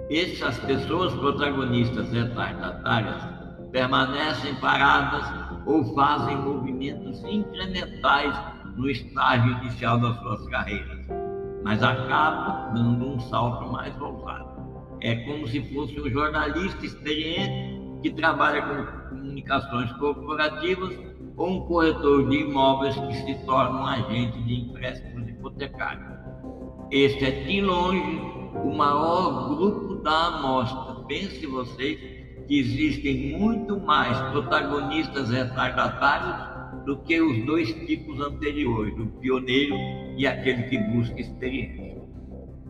Essas 0.10 0.60
pessoas 0.60 1.14
protagonistas 1.14 2.12
retardatárias 2.12 3.24
permanecem 3.72 4.54
paradas 4.56 5.24
ou 5.66 5.96
fazem 5.96 6.36
movimentos 6.38 7.24
incrementais 7.24 8.38
no 8.76 8.90
estágio 8.90 9.52
inicial 9.60 10.00
das 10.00 10.18
suas 10.20 10.48
carreiras, 10.50 11.00
mas 11.64 11.82
acabam 11.82 12.74
dando 12.74 13.14
um 13.14 13.20
salto 13.20 13.72
mais 13.72 14.00
ousado. 14.02 14.54
É 15.02 15.16
como 15.26 15.48
se 15.48 15.62
fosse 15.74 16.00
um 16.00 16.10
jornalista 16.10 16.86
experiente 16.86 17.82
que 18.02 18.12
trabalha 18.12 18.62
com 18.62 19.10
comunicações 19.10 19.92
corporativas 19.94 20.94
ou 21.38 21.50
um 21.50 21.62
corretor 21.62 22.30
de 22.30 22.42
imóveis 22.42 22.96
que 22.96 23.14
se 23.14 23.46
torna 23.46 23.82
um 23.82 23.86
agente 23.86 24.42
de 24.44 24.54
empréstimos 24.62 25.30
hipotecários. 25.30 26.14
Este 26.92 27.26
é 27.26 27.32
de 27.32 27.62
longe 27.62 28.33
o 28.56 28.76
maior 28.76 29.56
grupo 29.56 29.96
da 30.04 30.28
amostra. 30.28 31.04
Pense 31.08 31.46
vocês 31.46 32.00
que 32.48 32.60
existem 32.60 33.38
muito 33.38 33.80
mais 33.80 34.18
protagonistas 34.32 35.30
retardatários 35.30 36.54
do 36.86 36.98
que 36.98 37.22
os 37.22 37.46
dois 37.46 37.74
tipos 37.86 38.20
anteriores, 38.20 38.94
o 39.00 39.06
pioneiro 39.20 39.76
e 40.18 40.28
aquele 40.28 40.64
que 40.64 40.78
busca 40.78 41.20
experiência. 41.20 42.02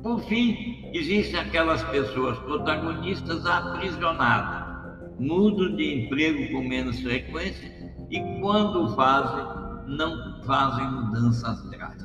Por 0.03 0.19
fim, 0.25 0.89
existem 0.93 1.39
aquelas 1.39 1.83
pessoas 1.85 2.37
protagonistas 2.39 3.45
aprisionadas, 3.45 4.93
mudam 5.17 5.75
de 5.75 6.05
emprego 6.05 6.51
com 6.51 6.67
menos 6.67 6.99
frequência 6.99 7.71
e, 8.09 8.19
quando 8.41 8.93
fazem, 8.95 9.45
não 9.87 10.43
fazem 10.43 10.85
mudanças 10.91 11.63
drásticas. 11.69 12.02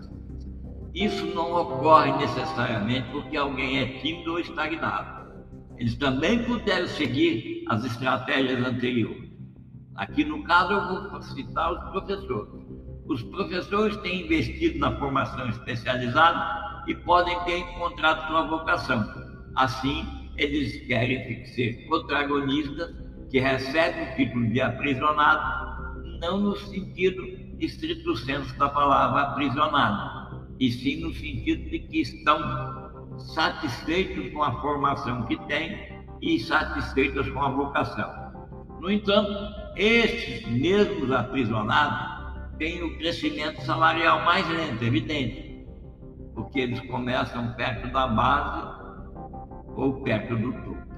Isso 0.99 1.27
não 1.27 1.53
ocorre 1.53 2.11
necessariamente 2.17 3.09
porque 3.13 3.37
alguém 3.37 3.79
é 3.79 4.01
tímido 4.01 4.33
ou 4.33 4.41
estagnado. 4.41 5.31
Eles 5.77 5.95
também 5.95 6.43
puderam 6.43 6.89
seguir 6.89 7.65
as 7.69 7.85
estratégias 7.85 8.67
anteriores. 8.67 9.31
Aqui 9.95 10.25
no 10.25 10.43
caso 10.43 10.73
eu 10.73 11.11
vou 11.11 11.23
citar 11.23 11.73
os 11.73 11.91
professores. 11.93 12.53
Os 13.07 13.23
professores 13.23 13.97
têm 13.99 14.25
investido 14.25 14.81
na 14.81 14.99
formação 14.99 15.49
especializada 15.49 16.83
e 16.89 16.95
podem 16.97 17.39
ter 17.45 17.59
encontrado 17.59 18.27
sua 18.27 18.49
vocação. 18.49 19.05
Assim, 19.55 20.05
eles 20.37 20.85
querem 20.89 21.45
ser 21.47 21.87
protagonistas 21.87 22.93
que 23.31 23.39
recebem 23.39 24.03
o 24.03 24.17
título 24.17 24.51
de 24.51 24.61
aprisionado, 24.61 26.09
não 26.21 26.41
no 26.41 26.57
sentido 26.57 27.23
estrito 27.61 28.17
senso 28.17 28.59
da 28.59 28.69
palavra 28.69 29.23
aprisionado, 29.23 30.28
e 30.59 30.71
sim 30.71 31.01
no 31.01 31.13
sentido 31.13 31.71
de 31.71 31.79
que 31.81 32.01
estão 32.01 32.39
satisfeitos 33.19 34.33
com 34.33 34.43
a 34.43 34.61
formação 34.61 35.25
que 35.27 35.37
têm 35.47 35.99
e 36.21 36.39
satisfeitos 36.41 37.29
com 37.31 37.41
a 37.41 37.51
vocação. 37.51 38.11
No 38.81 38.91
entanto, 38.91 39.33
estes 39.77 40.47
mesmos 40.49 41.11
aprisionados 41.11 42.19
têm 42.59 42.83
o 42.83 42.99
crescimento 42.99 43.61
salarial 43.63 44.25
mais 44.25 44.49
lento, 44.49 44.83
evidente, 44.83 45.67
porque 46.35 46.61
eles 46.61 46.81
começam 46.83 47.53
perto 47.55 47.93
da 47.93 48.07
base 48.07 48.79
ou 49.77 50.03
perto 50.03 50.37
do 50.37 50.53
topo. 50.53 50.89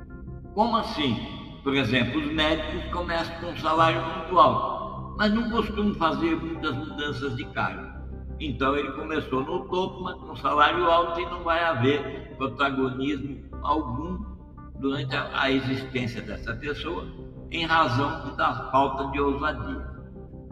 Como 0.55 0.77
assim? 0.77 1.17
Por 1.63 1.75
exemplo, 1.75 2.21
os 2.21 2.33
médicos 2.33 2.91
começam 2.91 3.35
com 3.41 3.47
um 3.49 3.57
salário 3.59 4.03
muito 4.03 4.39
alto, 4.39 5.15
mas 5.19 5.33
não 5.33 5.51
costumam 5.51 5.95
fazer 5.95 6.35
muitas 6.37 6.75
mudanças 6.75 7.37
de 7.37 7.45
cargo. 7.53 8.00
Então 8.41 8.75
ele 8.75 8.91
começou 8.93 9.45
no 9.45 9.69
topo, 9.69 10.03
mas 10.03 10.17
com 10.17 10.35
salário 10.37 10.91
alto 10.91 11.21
e 11.21 11.27
não 11.27 11.45
vai 11.45 11.63
haver 11.63 12.35
protagonismo 12.39 13.39
algum 13.63 14.25
durante 14.79 15.15
a, 15.15 15.51
existência 15.51 16.23
dessa 16.23 16.55
pessoa, 16.55 17.07
em 17.51 17.67
razão 17.67 18.35
da 18.37 18.71
falta 18.71 19.11
de 19.13 19.21
ousadia. 19.21 19.87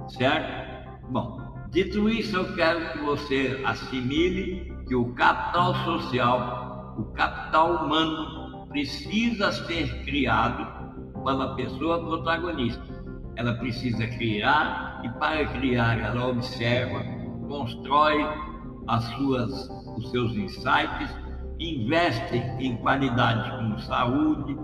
Certo? 0.09 1.09
Bom, 1.11 1.41
dito 1.71 2.09
isso, 2.11 2.37
eu 2.37 2.55
quero 2.55 2.93
que 2.93 2.99
você 2.99 3.63
assimile 3.65 4.71
que 4.87 4.95
o 4.95 5.15
capital 5.15 5.75
social, 5.85 6.95
o 6.99 7.05
capital 7.13 7.87
humano, 7.87 8.67
precisa 8.69 9.51
ser 9.51 10.05
criado 10.05 10.93
pela 11.25 11.55
pessoa 11.55 12.05
protagonista. 12.05 12.85
Ela 13.35 13.55
precisa 13.55 14.07
criar 14.07 15.01
e 15.05 15.09
para 15.19 15.47
criar 15.47 15.99
ela 15.99 16.27
observa, 16.27 17.18
constrói 17.49 18.25
as 18.87 19.05
suas, 19.05 19.71
os 19.97 20.11
seus 20.11 20.33
insights, 20.37 21.11
investe 21.59 22.37
em 22.61 22.77
qualidades 22.77 23.51
como 23.57 23.81
saúde, 23.81 24.57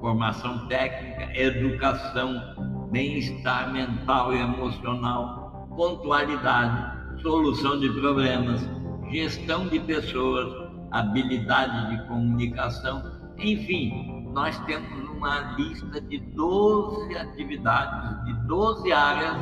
formação 0.00 0.66
técnica, 0.66 1.30
educação, 1.38 2.42
bem-estar 2.90 3.72
mental 3.72 4.34
e 4.34 4.40
emocional, 4.40 5.68
pontualidade, 5.76 7.20
solução 7.22 7.78
de 7.78 7.88
problemas, 7.90 8.68
gestão 9.10 9.68
de 9.68 9.78
pessoas, 9.80 10.52
habilidade 10.90 11.90
de 11.90 12.08
comunicação, 12.08 13.02
enfim, 13.38 14.24
nós 14.32 14.58
temos 14.60 15.08
uma 15.10 15.54
lista 15.56 16.00
de 16.00 16.18
12 16.18 17.16
atividades, 17.16 18.24
de 18.24 18.32
12 18.46 18.92
áreas, 18.92 19.36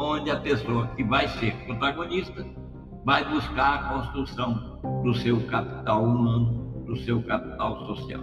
onde 0.00 0.30
a 0.30 0.36
pessoa 0.36 0.86
que 0.96 1.04
vai 1.04 1.28
ser 1.28 1.54
protagonista 1.66 2.44
vai 3.04 3.24
buscar 3.28 3.74
a 3.74 3.82
construção 3.94 4.80
do 5.02 5.14
seu 5.14 5.40
capital 5.46 6.04
humano, 6.04 6.84
do 6.86 6.96
seu 6.96 7.22
capital 7.22 7.86
social. 7.86 8.22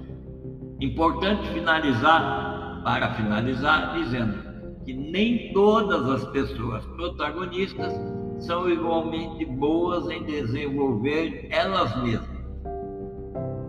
Importante 0.81 1.47
finalizar, 1.49 2.81
para 2.83 3.13
finalizar, 3.13 3.93
dizendo 3.93 4.47
que 4.85 4.93
nem 4.93 5.53
todas 5.53 6.09
as 6.09 6.25
pessoas 6.31 6.85
protagonistas 6.85 7.93
são 8.39 8.69
igualmente 8.69 9.45
boas 9.45 10.09
em 10.09 10.23
desenvolver 10.23 11.47
elas 11.51 11.95
mesmas 12.03 12.37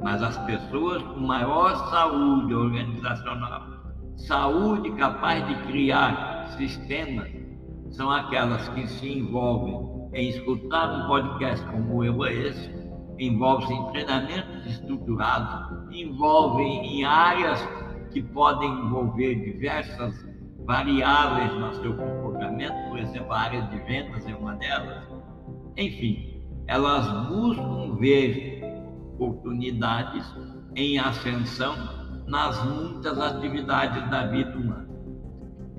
mas 0.08 0.22
as 0.22 0.38
pessoas 0.38 1.02
com 1.02 1.20
maior 1.20 1.90
saúde 1.90 2.54
organizacional, 2.54 3.62
saúde 4.16 4.90
capaz 4.92 5.46
de 5.46 5.54
criar 5.66 6.48
sistemas, 6.56 7.28
são 7.90 8.10
aquelas 8.10 8.68
que 8.70 8.86
se 8.86 9.18
envolvem 9.18 9.98
em 10.14 10.28
escutar 10.30 10.88
um 10.90 11.06
podcast 11.06 11.64
como 11.66 12.04
eu 12.04 12.24
é 12.24 12.32
esse, 12.32 12.70
envolve-se 13.18 13.72
em 13.72 13.86
treinamentos 13.92 14.66
estruturados, 14.66 15.92
envolvem 15.92 17.00
em 17.00 17.04
áreas 17.04 17.60
que 18.10 18.22
podem 18.22 18.70
envolver 18.70 19.34
diversas 19.36 20.26
variáveis 20.64 21.52
no 21.54 21.74
seu 21.82 21.96
comportamento, 21.96 22.88
por 22.88 22.98
exemplo, 22.98 23.32
a 23.32 23.40
área 23.40 23.62
de 23.62 23.78
vendas 23.80 24.26
é 24.26 24.34
uma 24.34 24.54
delas. 24.56 25.04
Enfim, 25.76 26.42
elas 26.66 27.06
buscam 27.28 27.96
ver 27.96 28.62
oportunidades 29.14 30.24
em 30.76 30.98
ascensão 30.98 31.74
nas 32.26 32.62
muitas 32.64 33.18
atividades 33.18 34.10
da 34.10 34.26
vida 34.26 34.56
humana. 34.56 34.88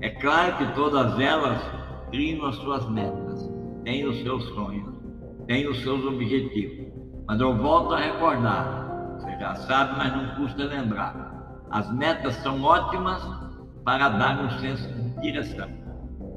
É 0.00 0.10
claro 0.10 0.56
que 0.56 0.74
todas 0.74 1.18
elas 1.20 1.79
criam 2.10 2.46
as 2.46 2.56
suas 2.56 2.88
metas, 2.90 3.50
têm 3.84 4.06
os 4.06 4.20
seus 4.22 4.44
sonhos, 4.50 4.94
têm 5.46 5.68
os 5.68 5.80
seus 5.82 6.04
objetivos. 6.04 6.86
Mas 7.26 7.40
eu 7.40 7.56
volto 7.56 7.94
a 7.94 7.98
recordar, 7.98 9.16
você 9.18 9.30
já 9.38 9.54
sabe, 9.54 9.96
mas 9.96 10.16
não 10.16 10.34
custa 10.36 10.64
lembrar. 10.64 11.30
As 11.70 11.92
metas 11.92 12.34
são 12.36 12.62
ótimas 12.62 13.22
para 13.84 14.08
dar 14.08 14.44
um 14.44 14.50
senso 14.58 14.88
de 14.92 15.20
direção, 15.20 15.68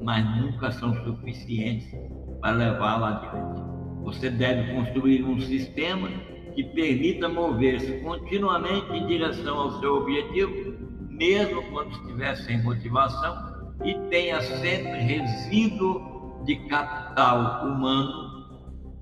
mas 0.01 0.23
nunca 0.39 0.71
são 0.71 0.93
suficientes 1.03 1.91
para 2.39 2.55
levá-la 2.55 3.09
adiante. 3.09 3.61
Você 4.03 4.29
deve 4.29 4.73
construir 4.73 5.23
um 5.23 5.39
sistema 5.39 6.09
que 6.53 6.63
permita 6.63 7.27
mover-se 7.27 7.99
continuamente 8.01 8.91
em 8.91 9.07
direção 9.07 9.57
ao 9.57 9.79
seu 9.79 9.95
objetivo, 9.95 10.75
mesmo 11.09 11.63
quando 11.71 11.91
estiver 11.91 12.35
sem 12.35 12.61
motivação, 12.61 13.52
e 13.83 13.93
tenha 14.09 14.41
sempre 14.41 14.99
resíduo 14.99 16.43
de 16.45 16.55
capital 16.67 17.67
humano, 17.67 18.47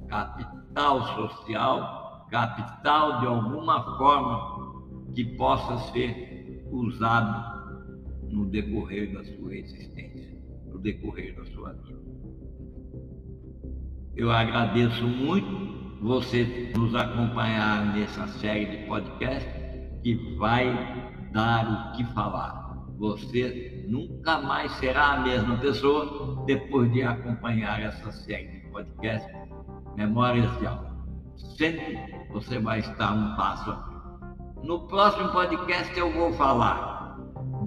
capital 0.07 1.15
social, 1.15 2.27
capital 2.29 3.19
de 3.19 3.27
alguma 3.27 3.97
forma 3.97 4.83
que 5.13 5.25
possa 5.35 5.77
ser 5.91 6.65
usado 6.71 7.61
no 8.29 8.45
decorrer 8.45 9.13
da 9.13 9.23
sua 9.23 9.55
existência, 9.55 10.41
no 10.65 10.79
decorrer 10.79 11.35
da 11.35 11.45
sua 11.45 11.73
vida. 11.73 11.99
Eu 14.15 14.31
agradeço 14.31 15.05
muito 15.05 15.81
você 16.01 16.71
nos 16.75 16.95
acompanhar 16.95 17.93
nessa 17.93 18.27
série 18.27 18.65
de 18.65 18.87
podcast 18.87 19.47
que 20.03 20.15
vai 20.37 20.67
dar 21.31 21.93
o 21.93 21.97
que 21.97 22.03
falar. 22.13 22.60
Você 23.01 23.83
nunca 23.87 24.37
mais 24.37 24.71
será 24.73 25.13
a 25.13 25.19
mesma 25.21 25.57
pessoa 25.57 26.45
depois 26.45 26.93
de 26.93 27.01
acompanhar 27.01 27.81
essa 27.81 28.11
série 28.11 28.59
de 28.59 28.67
podcast 28.67 29.27
Memórias 29.95 30.55
de 30.59 30.67
Alma. 30.67 31.03
Sempre 31.57 31.97
você 32.31 32.59
vai 32.59 32.77
estar 32.77 33.11
um 33.13 33.35
passo. 33.35 33.75
No 34.61 34.87
próximo 34.87 35.29
podcast 35.29 35.97
eu 35.97 36.11
vou 36.13 36.31
falar. 36.33 37.17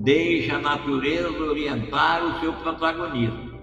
Deixe 0.05 0.53
a 0.53 0.61
natureza 0.61 1.37
orientar 1.43 2.25
o 2.25 2.39
seu 2.39 2.53
protagonismo. 2.53 3.59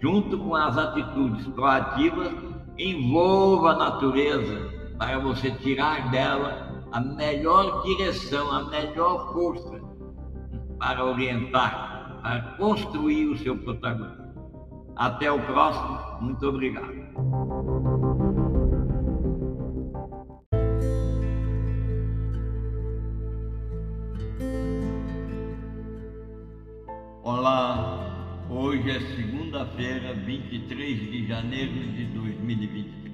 Junto 0.00 0.38
com 0.38 0.54
as 0.54 0.78
atitudes 0.78 1.46
proativas 1.48 2.32
envolva 2.78 3.72
a 3.72 3.76
natureza 3.76 4.70
para 4.96 5.18
você 5.18 5.50
tirar 5.50 6.10
dela 6.10 6.86
a 6.90 7.02
melhor 7.02 7.82
direção, 7.82 8.50
a 8.50 8.64
melhor 8.70 9.30
força 9.34 9.87
para 10.78 11.04
orientar, 11.04 12.20
para 12.22 12.40
construir 12.56 13.26
o 13.26 13.38
seu 13.38 13.56
protagonismo. 13.58 14.28
Até 14.96 15.30
o 15.30 15.40
próximo. 15.42 15.98
Muito 16.20 16.46
obrigado. 16.48 16.98
Olá, 27.22 28.08
Hoje 28.50 28.90
é 28.90 28.98
segunda-feira, 29.14 30.14
23 30.14 30.98
de 30.98 31.26
janeiro 31.26 31.72
de 31.92 32.06
2023. 32.06 33.12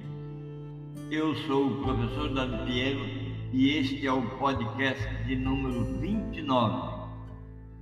Eu 1.11 1.35
sou 1.45 1.67
o 1.67 1.83
professor 1.83 2.33
Davi 2.33 2.65
Pinheiro 2.65 3.01
e 3.51 3.77
este 3.77 4.07
é 4.07 4.13
o 4.13 4.21
podcast 4.37 5.05
de 5.25 5.35
número 5.35 5.99
29, 5.99 6.94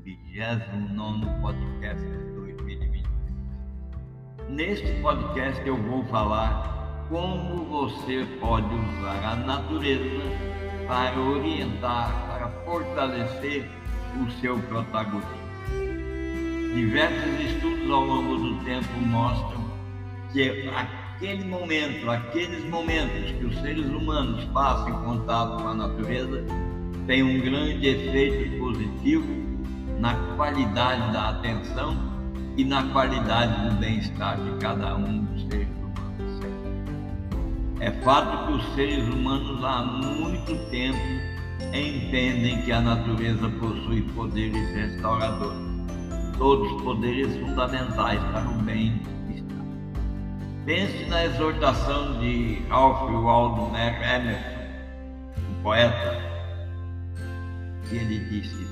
29 0.04 1.26
podcast 1.40 2.04
de 2.04 2.34
2023. 2.36 3.04
Neste 4.50 4.92
podcast 5.02 5.66
eu 5.66 5.78
vou 5.78 6.04
falar 6.06 7.08
como 7.08 7.64
você 7.66 8.28
pode 8.42 8.68
usar 8.68 9.32
a 9.32 9.36
natureza 9.38 10.22
para 10.88 11.18
orientar, 11.18 12.12
para 12.28 12.50
fortalecer 12.66 13.66
o 14.22 14.30
seu 14.42 14.60
protagonismo. 14.64 15.32
Diversos 16.76 17.40
estudos 17.40 17.90
ao 17.90 18.04
longo 18.04 18.36
do 18.36 18.66
tempo 18.66 18.94
mostram 19.06 19.64
que 20.34 20.70
aquele 20.70 21.46
momento, 21.46 22.12
aqueles 22.12 22.66
momentos 22.70 23.32
que 23.32 23.46
os 23.46 23.56
seres 23.62 23.86
humanos 23.86 24.44
passam 24.46 24.90
em 24.90 25.06
contato 25.06 25.64
com 25.64 25.70
a 25.70 25.74
natureza, 25.74 26.44
tem 27.08 27.24
um 27.24 27.40
grande 27.40 27.88
efeito 27.88 28.60
positivo 28.60 29.53
na 30.00 30.16
qualidade 30.36 31.14
da 31.14 31.30
atenção 31.30 31.98
e 32.58 32.64
na 32.64 32.84
qualidade 32.92 33.70
do 33.70 33.76
bem-estar 33.76 34.38
de 34.38 34.52
cada 34.60 34.96
um 34.96 35.24
dos 35.26 35.42
seres 35.44 35.68
humanos. 35.78 36.42
É 37.80 37.92
fato 38.04 38.48
que 38.48 38.54
os 38.54 38.76
seres 38.76 39.08
humanos 39.08 39.64
há 39.64 39.84
muito 39.84 40.56
tempo 40.70 41.00
entendem 41.74 42.62
que 42.62 42.72
a 42.72 42.82
natureza 42.82 43.50
possui 43.60 44.02
poderes 44.14 44.74
restauradores 44.74 45.74
todos 46.38 46.82
poderes 46.82 47.36
fundamentais 47.38 48.22
para 48.32 48.50
o 48.50 48.54
bem-estar. 48.64 49.58
Pense 50.66 51.06
na 51.06 51.26
exortação 51.26 52.20
de 52.20 52.62
Ralph 52.70 53.10
Waldo 53.12 53.76
Emerson, 53.76 54.40
um 55.38 55.64
poeta, 55.64 56.22
que 57.88 57.96
ele 57.96 58.20
disse: 58.30 58.68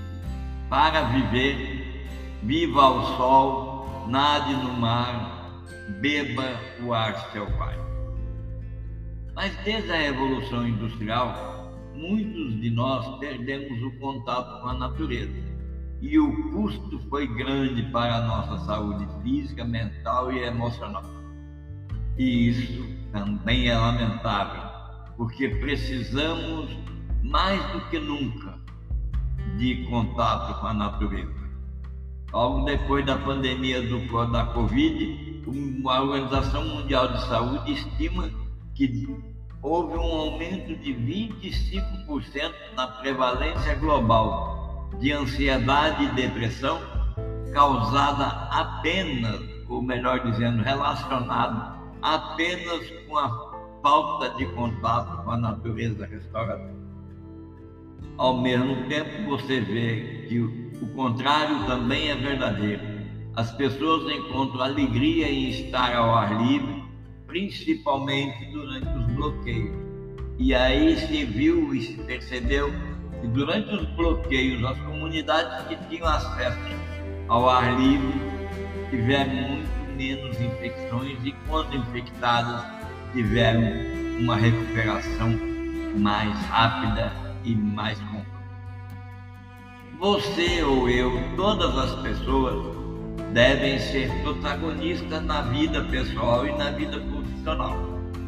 Para 0.72 1.02
viver, 1.02 2.08
viva 2.44 2.82
ao 2.82 3.18
sol, 3.18 4.08
nade 4.08 4.54
no 4.54 4.72
mar, 4.72 5.66
beba 6.00 6.58
o 6.82 6.94
ar 6.94 7.14
selvagem. 7.34 7.84
Mas 9.36 9.54
desde 9.66 9.92
a 9.92 9.98
Revolução 9.98 10.66
Industrial, 10.66 11.74
muitos 11.94 12.62
de 12.62 12.70
nós 12.70 13.20
perdemos 13.20 13.84
o 13.84 14.00
contato 14.00 14.62
com 14.62 14.70
a 14.70 14.74
natureza 14.76 15.44
e 16.00 16.18
o 16.18 16.52
custo 16.54 17.00
foi 17.10 17.28
grande 17.28 17.84
para 17.92 18.16
a 18.16 18.22
nossa 18.22 18.66
saúde 18.66 19.06
física, 19.22 19.66
mental 19.66 20.32
e 20.32 20.40
emocional. 20.40 21.04
E 22.18 22.48
isso 22.48 22.88
também 23.12 23.68
é 23.68 23.78
lamentável, 23.78 24.64
porque 25.18 25.50
precisamos 25.50 26.70
mais 27.22 27.62
do 27.74 27.82
que 27.90 28.00
nunca 28.00 28.51
de 29.58 29.86
contato 29.90 30.60
com 30.60 30.68
a 30.68 30.74
natureza. 30.74 31.42
Logo 32.32 32.66
depois 32.66 33.06
da 33.06 33.18
pandemia 33.18 33.82
do, 33.82 34.32
da 34.32 34.46
Covid, 34.46 35.44
a 35.86 36.02
Organização 36.02 36.64
Mundial 36.66 37.10
de 37.10 37.26
Saúde 37.28 37.74
estima 37.74 38.30
que 38.74 39.08
houve 39.62 39.98
um 39.98 40.02
aumento 40.02 40.76
de 40.78 40.94
25% 40.94 42.54
na 42.76 42.88
prevalência 42.88 43.76
global 43.76 44.90
de 45.00 45.12
ansiedade 45.12 46.06
e 46.06 46.12
depressão 46.14 46.80
causada 47.54 48.26
apenas, 48.50 49.42
ou 49.68 49.82
melhor 49.82 50.20
dizendo, 50.24 50.64
relacionado 50.64 51.80
apenas 52.02 52.90
com 53.08 53.18
a 53.18 53.52
falta 53.82 54.30
de 54.38 54.46
contato 54.54 55.24
com 55.24 55.32
a 55.32 55.38
natureza 55.38 56.06
restauradora. 56.06 56.81
Ao 58.18 58.42
mesmo 58.42 58.88
tempo, 58.88 59.30
você 59.30 59.60
vê 59.60 60.26
que 60.28 60.40
o 60.40 60.88
contrário 60.96 61.66
também 61.66 62.10
é 62.10 62.16
verdadeiro. 62.16 62.82
As 63.36 63.52
pessoas 63.52 64.12
encontram 64.12 64.62
alegria 64.62 65.30
em 65.30 65.50
estar 65.50 65.96
ao 65.96 66.14
ar 66.14 66.46
livre, 66.46 66.84
principalmente 67.28 68.46
durante 68.52 68.88
os 68.88 69.06
bloqueios. 69.14 69.76
E 70.38 70.54
aí 70.54 70.98
se 70.98 71.24
viu 71.26 71.74
e 71.74 71.82
se 71.82 71.94
percebeu 72.04 72.72
e 73.24 73.28
durante 73.28 73.74
os 73.76 73.86
bloqueios, 73.92 74.64
as 74.66 74.78
comunidades 74.80 75.68
que 75.68 75.76
tinham 75.88 76.08
acesso 76.08 76.60
ao 77.28 77.48
ar 77.48 77.80
livre 77.80 78.20
tiveram 78.90 79.34
muito 79.34 79.70
menos 79.96 80.42
infecções 80.42 81.18
e, 81.24 81.32
quando 81.48 81.76
infectadas, 81.76 82.66
tiveram 83.14 83.62
uma 84.20 84.36
recuperação 84.36 85.30
mais 85.98 86.36
rápida 86.48 87.21
e 87.43 87.56
mais 87.56 87.99
completa. 87.99 88.41
Você 89.99 90.63
ou 90.63 90.89
eu, 90.89 91.12
todas 91.36 91.77
as 91.77 91.95
pessoas, 92.01 92.75
devem 93.34 93.80
ser 93.80 94.10
protagonistas 94.23 95.23
na 95.23 95.41
vida 95.43 95.84
pessoal 95.86 96.45
e 96.45 96.51
na 96.58 96.71
vida 96.71 96.99
profissional, 96.99 97.77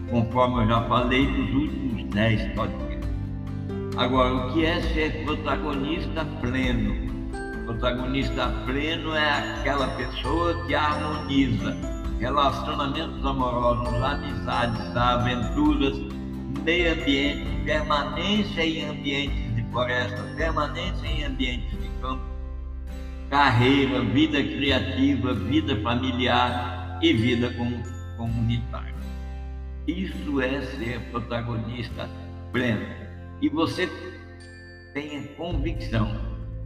conforme 0.10 0.64
eu 0.64 0.68
já 0.68 0.82
falei 0.84 1.28
nos 1.28 1.54
últimos 1.54 2.04
10 2.14 2.54
podcasts. 2.54 3.10
Agora, 3.98 4.34
o 4.34 4.54
que 4.54 4.66
é 4.66 4.82
ser 4.82 5.24
protagonista 5.26 6.26
pleno? 6.42 7.12
Protagonista 7.66 8.48
pleno 8.66 9.14
é 9.16 9.60
aquela 9.60 9.88
pessoa 9.90 10.66
que 10.66 10.76
harmoniza 10.76 11.76
relacionamentos 12.20 13.26
amorosos, 13.26 14.02
amizades, 14.02 14.96
aventuras, 14.96 15.98
meio 16.64 16.94
ambiente, 16.94 17.46
permanência 17.66 18.66
em 18.66 18.86
ambientes 18.86 19.56
de 19.56 19.64
floresta, 19.72 20.24
permanência 20.38 21.08
em 21.08 21.24
ambientes 21.26 21.72
de 21.72 21.90
campo, 22.02 22.24
carreira, 23.30 24.02
vida 24.02 24.42
criativa, 24.42 25.34
vida 25.34 25.76
familiar 25.82 27.00
e 27.02 27.14
vida 27.14 27.54
comunitária. 28.18 28.94
Isso 29.88 30.40
é 30.42 30.62
ser 30.62 31.00
protagonista 31.12 32.10
pleno. 32.52 32.86
E 33.42 33.50
você 33.50 33.90
tenha 34.94 35.28
convicção. 35.36 36.10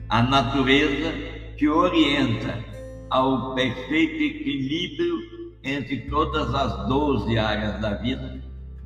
A 0.09 0.21
natureza 0.21 1.11
te 1.57 1.67
orienta 1.67 2.63
ao 3.09 3.55
perfeito 3.55 4.21
equilíbrio 4.21 5.17
entre 5.63 6.01
todas 6.01 6.53
as 6.53 6.87
12 6.87 7.37
áreas 7.37 7.81
da 7.81 7.95
vida, 7.95 8.36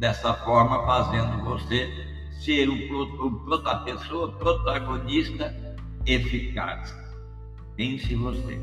dessa 0.02 0.34
forma 0.34 0.84
fazendo 0.84 1.44
você 1.44 1.88
ser 2.32 2.68
o, 2.68 3.60
a 3.66 3.76
pessoa 3.76 4.32
protagonista 4.32 5.56
eficaz. 6.08 6.92
Pense 7.78 8.16
você. 8.16 8.60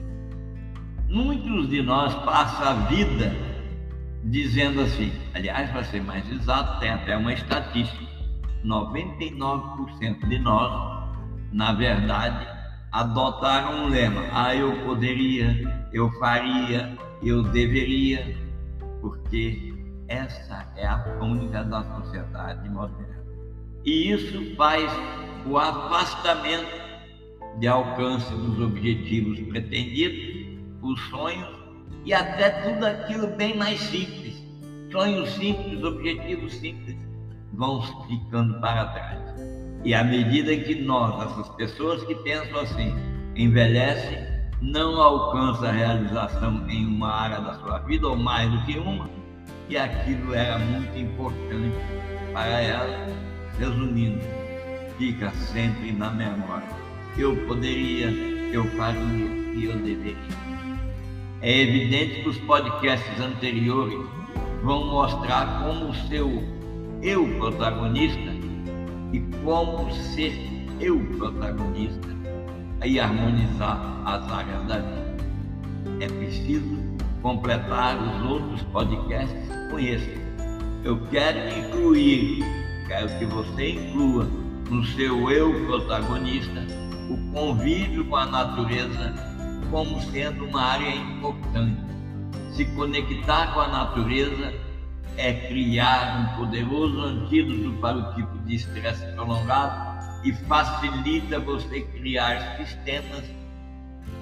Muitos 1.08 1.68
de 1.68 1.80
nós 1.80 2.12
passam 2.24 2.68
a 2.68 2.72
vida 2.88 3.32
dizendo 4.24 4.80
assim, 4.80 5.12
aliás, 5.32 5.70
para 5.70 5.84
ser 5.84 6.02
mais 6.02 6.28
exato, 6.28 6.80
tem 6.80 6.90
até 6.90 7.16
uma 7.16 7.32
estatística: 7.32 8.04
99% 8.64 10.28
de 10.28 10.38
nós, 10.40 11.08
na 11.52 11.72
verdade, 11.72 12.48
adotaram 12.90 13.84
um 13.84 13.88
lema: 13.88 14.24
ah, 14.32 14.56
eu 14.56 14.72
poderia, 14.84 15.86
eu 15.92 16.10
faria, 16.18 16.98
eu 17.22 17.44
deveria, 17.44 18.36
porque 19.00 19.77
essa 20.08 20.66
é 20.76 20.86
a 20.86 20.98
tônica 21.18 21.62
da 21.64 21.84
sociedade 21.96 22.68
moderna. 22.68 23.18
E 23.84 24.10
isso 24.10 24.56
faz 24.56 24.90
o 25.46 25.56
afastamento 25.58 26.88
de 27.58 27.68
alcance 27.68 28.30
dos 28.34 28.60
objetivos 28.60 29.38
pretendidos, 29.48 30.58
os 30.82 31.00
sonhos 31.08 31.48
e 32.04 32.14
até 32.14 32.50
tudo 32.62 32.86
aquilo 32.86 33.28
bem 33.36 33.56
mais 33.56 33.80
simples. 33.80 34.42
Sonhos 34.90 35.30
simples, 35.30 35.82
objetivos 35.84 36.54
simples 36.54 36.96
vão 37.52 37.82
ficando 38.06 38.60
para 38.60 38.86
trás. 38.86 39.18
E 39.84 39.94
à 39.94 40.02
medida 40.02 40.56
que 40.56 40.74
nós, 40.74 41.30
essas 41.30 41.48
pessoas 41.56 42.02
que 42.04 42.14
pensam 42.16 42.60
assim, 42.60 42.94
envelhecem, 43.36 44.26
não 44.60 45.00
alcançam 45.00 45.68
a 45.68 45.72
realização 45.72 46.68
em 46.68 46.86
uma 46.86 47.12
área 47.12 47.40
da 47.40 47.54
sua 47.60 47.78
vida 47.80 48.08
ou 48.08 48.16
mais 48.16 48.50
do 48.50 48.60
que 48.64 48.78
uma, 48.78 49.08
e 49.68 49.76
aquilo 49.76 50.34
era 50.34 50.58
muito 50.58 50.96
importante 50.98 51.76
para 52.32 52.60
ela, 52.60 53.08
resumindo, 53.58 54.20
fica 54.98 55.30
sempre 55.30 55.92
na 55.92 56.10
memória 56.10 56.78
eu 57.18 57.34
poderia, 57.48 58.10
eu 58.52 58.64
faria 58.76 59.26
e 59.54 59.64
eu 59.64 59.76
deveria. 59.78 60.14
É 61.42 61.62
evidente 61.62 62.22
que 62.22 62.28
os 62.28 62.38
podcasts 62.38 63.20
anteriores 63.20 63.98
vão 64.62 64.86
mostrar 64.86 65.64
como 65.64 65.94
ser 65.94 66.22
eu 67.02 67.26
protagonista 67.38 68.30
e 69.12 69.20
como 69.44 69.90
ser 69.92 70.32
eu 70.80 71.00
protagonista 71.18 72.08
e 72.84 73.00
harmonizar 73.00 74.02
as 74.04 74.32
áreas 74.32 74.64
da 74.66 74.78
vida. 74.78 75.16
É 76.00 76.06
preciso 76.06 76.87
completar 77.22 77.96
os 77.96 78.30
outros 78.30 78.62
podcasts 78.64 79.48
com 79.70 79.78
esse. 79.78 80.18
Eu 80.84 81.00
quero 81.10 81.38
incluir, 81.58 82.44
quero 82.86 83.08
que 83.18 83.26
você 83.26 83.70
inclua 83.72 84.24
no 84.70 84.84
seu 84.84 85.30
eu 85.30 85.66
protagonista 85.66 86.66
o 87.10 87.32
convívio 87.32 88.04
com 88.04 88.16
a 88.16 88.26
natureza 88.26 89.14
como 89.70 90.00
sendo 90.00 90.44
uma 90.46 90.62
área 90.62 90.94
importante. 90.94 91.80
Se 92.52 92.64
conectar 92.66 93.52
com 93.52 93.60
a 93.60 93.68
natureza 93.68 94.52
é 95.16 95.32
criar 95.48 96.20
um 96.20 96.36
poderoso 96.36 97.00
antídoto 97.00 97.72
para 97.80 97.96
o 97.96 98.14
tipo 98.14 98.38
de 98.38 98.54
estresse 98.56 99.04
prolongado 99.12 99.98
e 100.24 100.32
facilita 100.32 101.38
você 101.40 101.80
criar 101.80 102.56
sistemas 102.56 103.24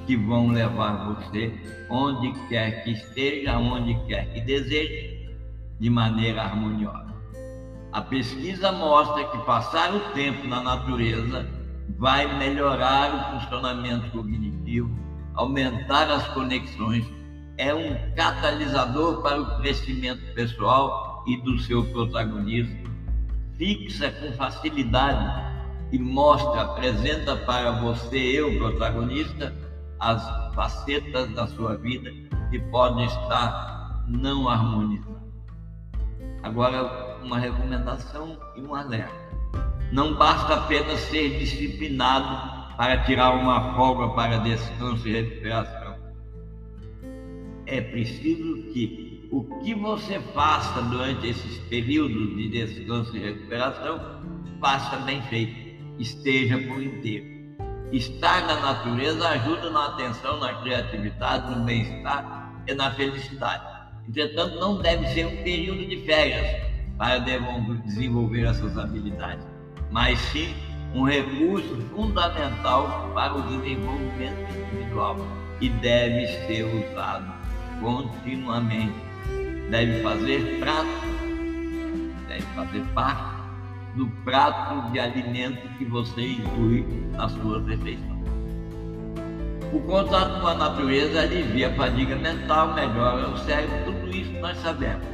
que 0.07 0.17
vão 0.17 0.49
levar 0.49 1.15
você 1.15 1.53
onde 1.91 2.33
quer 2.49 2.85
que 2.85 2.93
esteja, 2.93 3.59
onde 3.59 3.95
quer 4.07 4.33
que 4.33 4.41
deseje, 4.41 5.31
de 5.79 5.91
maneira 5.91 6.43
harmoniosa. 6.43 7.15
A 7.93 8.01
pesquisa 8.01 8.73
mostra 8.73 9.25
que 9.25 9.39
passar 9.39 9.95
o 9.95 10.01
tempo 10.13 10.47
na 10.47 10.63
natureza 10.63 11.47
vai 11.99 12.39
melhorar 12.39 13.15
o 13.15 13.41
funcionamento 13.41 14.11
cognitivo, 14.11 14.91
aumentar 15.35 16.11
as 16.11 16.27
conexões, 16.29 17.05
é 17.59 17.75
um 17.75 17.97
catalisador 18.15 19.23
para 19.23 19.41
o 19.41 19.59
crescimento 19.59 20.21
pessoal 20.35 21.25
e 21.27 21.37
do 21.39 21.59
seu 21.59 21.85
protagonismo. 21.85 22.87
Fixa 23.57 24.11
com 24.11 24.33
facilidade 24.33 25.55
e 25.91 25.99
mostra, 25.99 26.63
apresenta 26.63 27.37
para 27.37 27.73
você, 27.81 28.19
eu, 28.19 28.59
protagonista, 28.59 29.55
as 30.01 30.55
facetas 30.55 31.31
da 31.35 31.47
sua 31.47 31.77
vida 31.77 32.11
que 32.51 32.59
podem 32.71 33.07
estar 33.07 34.05
não 34.09 34.49
harmonizadas. 34.49 35.17
Agora, 36.43 37.19
uma 37.23 37.39
recomendação 37.39 38.39
e 38.55 38.61
um 38.61 38.75
alerta 38.75 39.27
não 39.93 40.15
basta 40.15 40.55
apenas 40.55 41.01
ser 41.01 41.39
disciplinado 41.39 42.77
para 42.77 43.05
tirar 43.05 43.31
uma 43.31 43.75
folga 43.75 44.15
para 44.15 44.39
descanso 44.39 45.09
e 45.09 45.13
recuperação. 45.13 45.97
É 47.67 47.81
preciso 47.81 48.71
que 48.73 49.29
o 49.31 49.43
que 49.61 49.75
você 49.75 50.21
faça 50.35 50.83
durante 50.83 51.29
esses 51.29 51.59
períodos 51.69 52.37
de 52.37 52.49
descanso 52.49 53.17
e 53.17 53.21
recuperação 53.21 53.99
faça 54.61 54.97
bem 54.99 55.23
feito, 55.23 55.55
esteja 55.99 56.59
por 56.59 56.83
inteiro. 56.83 57.36
Estar 57.93 58.47
na 58.47 58.61
natureza 58.61 59.29
ajuda 59.29 59.71
na 59.71 59.87
atenção, 59.87 60.41
na 60.41 60.55
criatividade, 60.55 61.55
no 61.55 61.65
bem-estar 61.65 62.53
e 62.67 62.75
na 62.75 62.91
felicidade. 62.93 63.65
Entretanto, 64.09 64.59
não 64.59 64.81
deve 64.83 65.07
ser 65.09 65.27
um 65.27 65.43
período 65.43 65.87
de 65.87 66.05
férias 66.05 66.65
para 66.99 67.19
desenvolver 67.19 68.45
essas 68.45 68.77
habilidades 68.77 69.57
mas 69.91 70.19
sim 70.19 70.55
um 70.95 71.05
recurso 71.05 71.77
fundamental 71.95 73.11
para 73.15 73.35
o 73.35 73.43
desenvolvimento 73.43 74.39
individual 74.51 75.17
e 75.61 75.69
deve 75.69 76.27
ser 76.47 76.65
usado 76.65 77.33
continuamente. 77.81 78.95
Deve 79.71 80.03
fazer 80.03 80.59
prato, 80.61 80.87
deve 82.29 82.43
fazer 82.55 82.83
parte 82.95 83.36
do 83.97 84.07
prato 84.25 84.93
de 84.93 85.01
alimento 85.01 85.67
que 85.79 85.85
você 85.87 86.33
inclui 86.33 86.87
na 87.13 87.29
sua 87.29 87.63
refeição. 87.63 88.17
O 89.73 89.81
contato 89.81 90.41
com 90.41 90.47
a 90.47 90.55
natureza 90.55 91.23
alivia 91.23 91.69
a 91.69 91.75
fadiga 91.75 92.15
mental, 92.17 92.75
melhora 92.75 93.31
o 93.31 93.39
cérebro, 93.39 93.93
tudo 93.93 94.15
isso 94.15 94.33
nós 94.41 94.57
sabemos. 94.59 95.05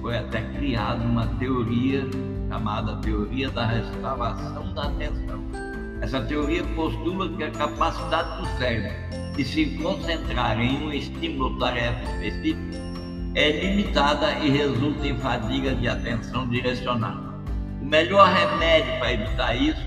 Foi 0.00 0.16
até 0.16 0.40
criada 0.40 1.04
uma 1.04 1.26
teoria 1.38 2.08
chamada 2.48 2.96
teoria 2.96 3.50
da 3.50 3.66
restauração 3.66 4.72
da 4.72 4.84
atenção. 4.84 5.40
Essa 6.00 6.20
teoria 6.22 6.64
postula 6.74 7.28
que 7.28 7.44
a 7.44 7.50
capacidade 7.50 8.40
do 8.40 8.58
cérebro 8.58 8.92
de 9.36 9.44
se 9.44 9.66
concentrar 9.82 10.58
em 10.58 10.86
um 10.86 10.92
estímulo 10.92 11.58
tarefa 11.58 12.02
específico 12.04 12.60
é 13.34 13.50
limitada 13.50 14.38
e 14.38 14.50
resulta 14.50 15.06
em 15.06 15.16
fadiga 15.18 15.74
de 15.74 15.86
atenção 15.86 16.48
direcionada. 16.48 17.29
O 17.80 17.84
melhor 17.84 18.28
remédio 18.28 18.98
para 18.98 19.12
evitar 19.12 19.54
isso 19.54 19.86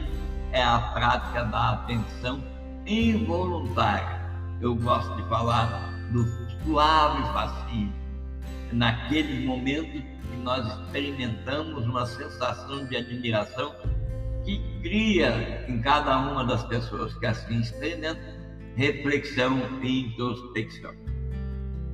é 0.51 0.63
a 0.63 0.79
prática 0.93 1.43
da 1.45 1.73
atenção 1.73 2.43
involuntária. 2.85 4.21
Eu 4.59 4.75
gosto 4.75 5.15
de 5.15 5.29
falar 5.29 5.93
do 6.11 6.25
suave 6.63 7.21
fascínio. 7.33 7.93
Naqueles 8.71 9.45
momentos 9.45 10.01
nós 10.43 10.65
experimentamos 10.65 11.85
uma 11.85 12.05
sensação 12.05 12.85
de 12.85 12.97
admiração 12.97 13.75
que 14.43 14.59
cria 14.81 15.63
em 15.67 15.79
cada 15.79 16.17
uma 16.17 16.43
das 16.43 16.63
pessoas 16.63 17.13
que 17.17 17.25
assim 17.25 17.59
experimentam 17.59 18.23
reflexão 18.75 19.61
e 19.81 20.07
introspecção. 20.07 20.93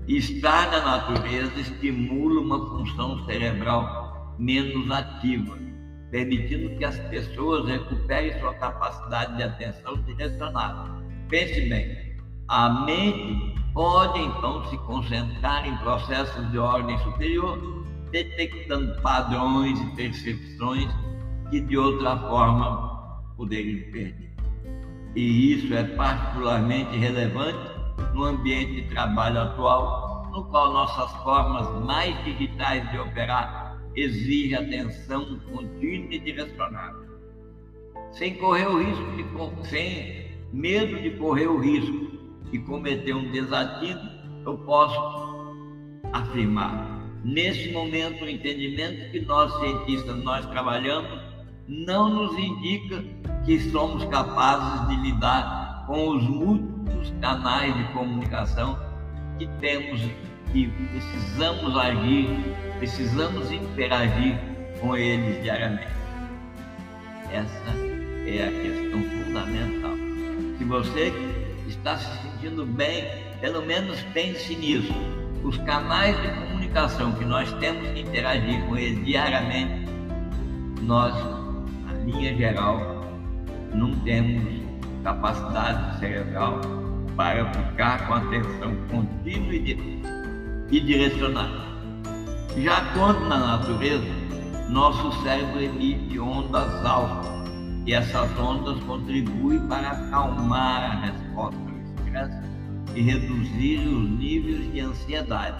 Estar 0.08 0.72
na 0.72 0.98
natureza 0.98 1.60
estimula 1.60 2.42
uma 2.42 2.70
função 2.70 3.24
cerebral 3.26 4.36
menos 4.40 4.90
ativa, 4.90 5.69
permitindo 6.12 6.76
que 6.78 6.86
as 6.86 6.98
pessoas 7.10 7.67
recuperem 7.67 8.39
sua 8.39 8.54
capacidade 8.56 9.38
de 9.38 9.43
atenção 9.43 9.95
direcionada. 10.04 10.89
Pense 11.30 11.62
bem, 11.69 12.17
a 12.48 12.86
mente 12.86 13.56
pode 13.74 14.19
então 14.19 14.65
se 14.65 14.78
concentrar 14.80 15.67
em 15.67 15.78
processos 15.78 16.52
de 16.52 16.58
ordem 16.58 16.98
superior 17.00 17.80
detectando 18.12 19.00
padrões 19.02 19.80
e 19.80 19.86
percepções 19.95 20.89
que 21.50 21.62
de 21.62 21.78
outra 21.78 22.17
forma 22.17 23.22
poderiam 23.38 23.91
perder. 23.91 24.36
E 25.15 25.54
isso 25.54 25.74
é 25.74 25.84
particularmente 25.84 26.98
relevante 26.98 27.80
no 28.13 28.24
ambiente 28.24 28.82
de 28.82 28.89
trabalho 28.89 29.41
atual, 29.41 30.30
no 30.32 30.43
qual 30.45 30.74
nossas 30.74 31.12
formas 31.24 31.86
mais 31.86 32.15
digitais 32.24 32.89
de 32.91 33.00
operar 33.00 33.59
exigem 34.02 34.56
atenção 34.56 35.40
contínua 35.52 36.14
e 36.14 36.20
direcionada. 36.20 37.08
sem 38.12 38.36
correr 38.36 38.68
o 38.68 38.82
risco 38.82 39.12
de 39.16 39.70
sem 39.70 40.30
medo 40.52 41.02
de 41.02 41.12
correr 41.12 41.48
o 41.48 41.60
risco 41.60 42.10
de 42.52 42.58
cometer 42.60 43.14
um 43.14 43.32
desatino, 43.32 44.02
eu 44.46 44.58
posso 44.60 45.00
afirmar 46.12 47.00
nesse 47.24 47.72
momento 47.72 48.24
o 48.24 48.30
entendimento 48.30 49.12
que 49.12 49.20
nós 49.22 49.54
cientistas 49.60 50.16
nós 50.24 50.46
trabalhamos 50.48 51.20
não 51.68 52.10
nos 52.10 52.38
indica 52.38 53.04
que 53.46 53.60
somos 53.70 54.04
capazes 54.06 54.88
de 54.88 54.96
lidar 55.04 55.86
com 55.86 56.10
os 56.10 56.24
múltiplos 56.24 57.14
canais 57.22 57.76
de 57.78 57.94
comunicação 57.94 58.80
que 59.38 59.48
temos 59.60 60.02
e 60.54 60.68
precisamos 60.68 61.78
agir, 61.78 62.30
precisamos 62.80 63.52
interagir 63.52 64.38
com 64.80 64.96
eles 64.96 65.42
diariamente. 65.44 65.88
Essa 67.32 67.70
é 68.26 68.48
a 68.48 68.52
questão 68.62 69.04
fundamental. 69.04 69.92
Se 70.58 70.64
você 70.64 71.14
está 71.68 71.98
se 71.98 72.22
sentindo 72.24 72.66
bem, 72.66 73.06
pelo 73.40 73.66
menos 73.66 74.02
pense 74.14 74.56
nisso. 74.56 74.94
Os 75.44 75.58
canais 75.60 76.20
de 76.22 76.28
comunicação 76.30 77.14
que 77.14 77.24
nós 77.24 77.52
temos 77.54 77.88
que 77.90 78.02
interagir 78.02 78.62
com 78.66 78.76
eles 78.76 79.06
diariamente, 79.06 79.88
nós, 80.82 81.14
na 81.86 81.94
linha 82.04 82.36
geral, 82.36 83.06
não 83.74 83.96
temos 84.00 84.44
capacidade 85.04 86.00
cerebral 86.00 86.60
para 87.16 87.46
ficar 87.54 88.08
com 88.08 88.14
atenção 88.16 88.76
contínua 88.90 89.54
e 89.54 90.00
direcionada. 90.78 91.70
Já 92.58 92.82
quando 92.94 93.28
na 93.28 93.38
natureza, 93.38 94.06
nosso 94.70 95.12
cérebro 95.24 95.62
emite 95.62 96.20
ondas 96.20 96.86
altas 96.86 97.32
e 97.86 97.94
essas 97.94 98.38
ondas 98.38 98.84
contribuem 98.84 99.60
para 99.68 99.90
acalmar 99.92 100.84
a 100.84 101.06
resposta 101.06 101.60
ao 101.60 101.78
estresse 101.80 102.42
e 102.96 103.02
reduzir 103.02 103.80
os 103.80 104.10
níveis 104.12 104.72
de 104.72 104.80
ansiedade. 104.82 105.58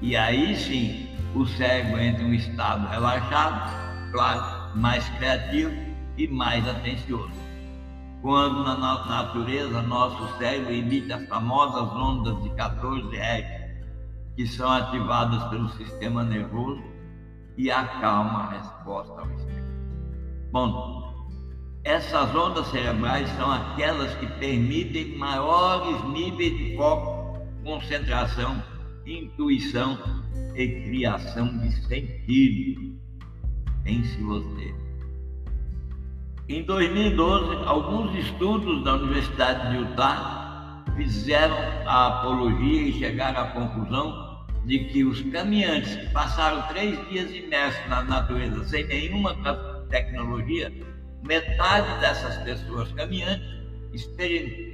E 0.00 0.16
aí 0.16 0.56
sim, 0.56 1.08
o 1.34 1.44
cérebro 1.44 2.00
entra 2.00 2.22
em 2.22 2.30
um 2.30 2.34
estado 2.34 2.88
relaxado, 2.88 4.12
claro, 4.12 4.78
mais 4.78 5.06
criativo 5.10 5.72
e 6.16 6.28
mais 6.28 6.66
atencioso. 6.66 7.32
Quando 8.22 8.64
na 8.64 8.76
natureza 8.76 9.82
nosso 9.82 10.38
cérebro 10.38 10.72
emite 10.72 11.12
as 11.12 11.26
famosas 11.28 11.90
ondas 11.92 12.42
de 12.42 12.50
14 12.50 13.16
Hz, 13.16 13.57
que 14.38 14.46
são 14.46 14.70
ativadas 14.70 15.42
pelo 15.48 15.68
sistema 15.70 16.22
nervoso 16.22 16.80
e 17.56 17.72
acalma 17.72 18.44
a 18.44 18.50
resposta 18.50 19.20
ao 19.20 19.28
estresse. 19.32 19.74
Bom, 20.52 21.28
essas 21.82 22.32
ondas 22.36 22.68
cerebrais 22.68 23.28
são 23.30 23.50
aquelas 23.50 24.14
que 24.14 24.28
permitem 24.38 25.18
maiores 25.18 26.04
níveis 26.04 26.56
de 26.56 26.76
foco, 26.76 27.36
concentração, 27.64 28.62
intuição 29.04 29.98
e 30.54 30.68
criação 30.84 31.58
de 31.58 31.72
sentido. 31.88 32.96
Pense 33.82 34.22
você. 34.22 34.72
Em 36.48 36.62
2012, 36.62 37.56
alguns 37.66 38.14
estudos 38.24 38.84
da 38.84 38.94
Universidade 38.94 39.70
de 39.72 39.78
Utah 39.78 40.84
fizeram 40.96 41.56
a 41.88 42.06
apologia 42.06 42.82
e 42.82 42.92
chegaram 42.92 43.40
à 43.40 43.46
conclusão 43.46 44.27
de 44.68 44.80
que 44.80 45.02
os 45.02 45.22
caminhantes 45.32 45.96
que 45.96 46.06
passaram 46.10 46.60
três 46.68 47.08
dias 47.08 47.34
imersos 47.34 47.88
na 47.88 48.02
natureza 48.02 48.62
sem 48.64 48.86
nenhuma 48.86 49.34
tecnologia, 49.88 50.70
metade 51.22 52.00
dessas 52.00 52.36
pessoas 52.44 52.92
caminhantes 52.92 53.58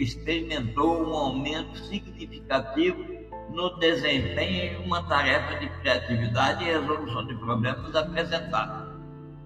experimentou 0.00 1.09
um 1.09 1.14
aumento 1.14 1.78
significativo 1.78 3.04
no 3.52 3.78
desempenho 3.78 4.64
em 4.64 4.85
uma 4.85 5.00
tarefa 5.04 5.61
de 5.61 5.68
criatividade 5.80 6.64
e 6.64 6.66
resolução 6.66 7.24
de 7.28 7.35
problemas 7.37 7.94
apresentada. 7.94 8.92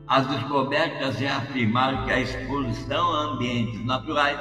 As 0.06 0.26
descobertas 0.28 1.16
reafirmaram 1.16 2.06
que 2.06 2.12
a 2.12 2.20
exposição 2.20 3.12
a 3.12 3.34
ambientes 3.34 3.84
naturais 3.84 4.38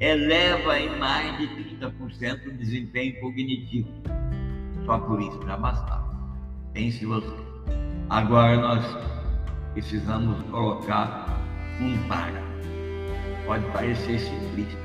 eleva 0.00 0.80
em 0.80 0.98
mais 0.98 1.38
de 1.38 1.46
30% 1.78 2.46
o 2.48 2.52
desempenho 2.56 3.20
cognitivo. 3.20 3.88
Só 4.88 4.96
por 5.00 5.20
isso 5.20 5.38
já 5.44 5.54
bastava. 5.54 6.08
Pense 6.72 7.04
você. 7.04 7.36
Agora 8.08 8.56
nós 8.56 8.82
precisamos 9.74 10.42
colocar 10.44 11.26
um 11.78 12.08
para. 12.08 12.42
Pode 13.44 13.66
parecer 13.66 14.18
simplista, 14.18 14.78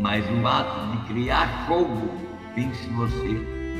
mas 0.00 0.24
o 0.28 0.44
ato 0.44 0.90
de 0.90 0.98
criar 1.06 1.64
fogo, 1.68 2.10
pense 2.56 2.88
você, 2.88 3.34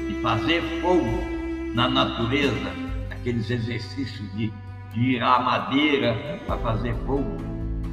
de 0.06 0.20
fazer 0.22 0.62
fogo 0.80 1.74
na 1.74 1.88
natureza, 1.88 2.70
aqueles 3.10 3.50
exercícios 3.50 4.32
de 4.36 4.52
tirar 4.92 5.42
madeira 5.42 6.40
para 6.46 6.58
fazer 6.58 6.94
fogo. 7.06 7.38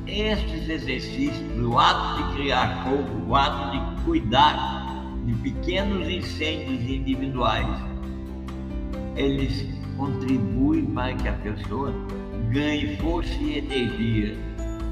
Estes 0.05 0.69
exercícios, 0.69 1.59
o 1.59 1.79
ato 1.79 2.21
de 2.21 2.33
criar 2.35 2.83
fogo, 2.83 3.31
o 3.31 3.35
ato 3.35 3.71
de 3.71 4.01
cuidar 4.03 4.82
de 5.25 5.33
pequenos 5.35 6.07
incêndios 6.07 6.81
individuais, 6.89 7.67
eles 9.15 9.67
contribuem 9.97 10.85
para 10.87 11.13
que 11.15 11.27
a 11.27 11.33
pessoa 11.33 11.93
ganhe 12.51 12.97
força 12.97 13.33
e 13.35 13.57
energia. 13.59 14.37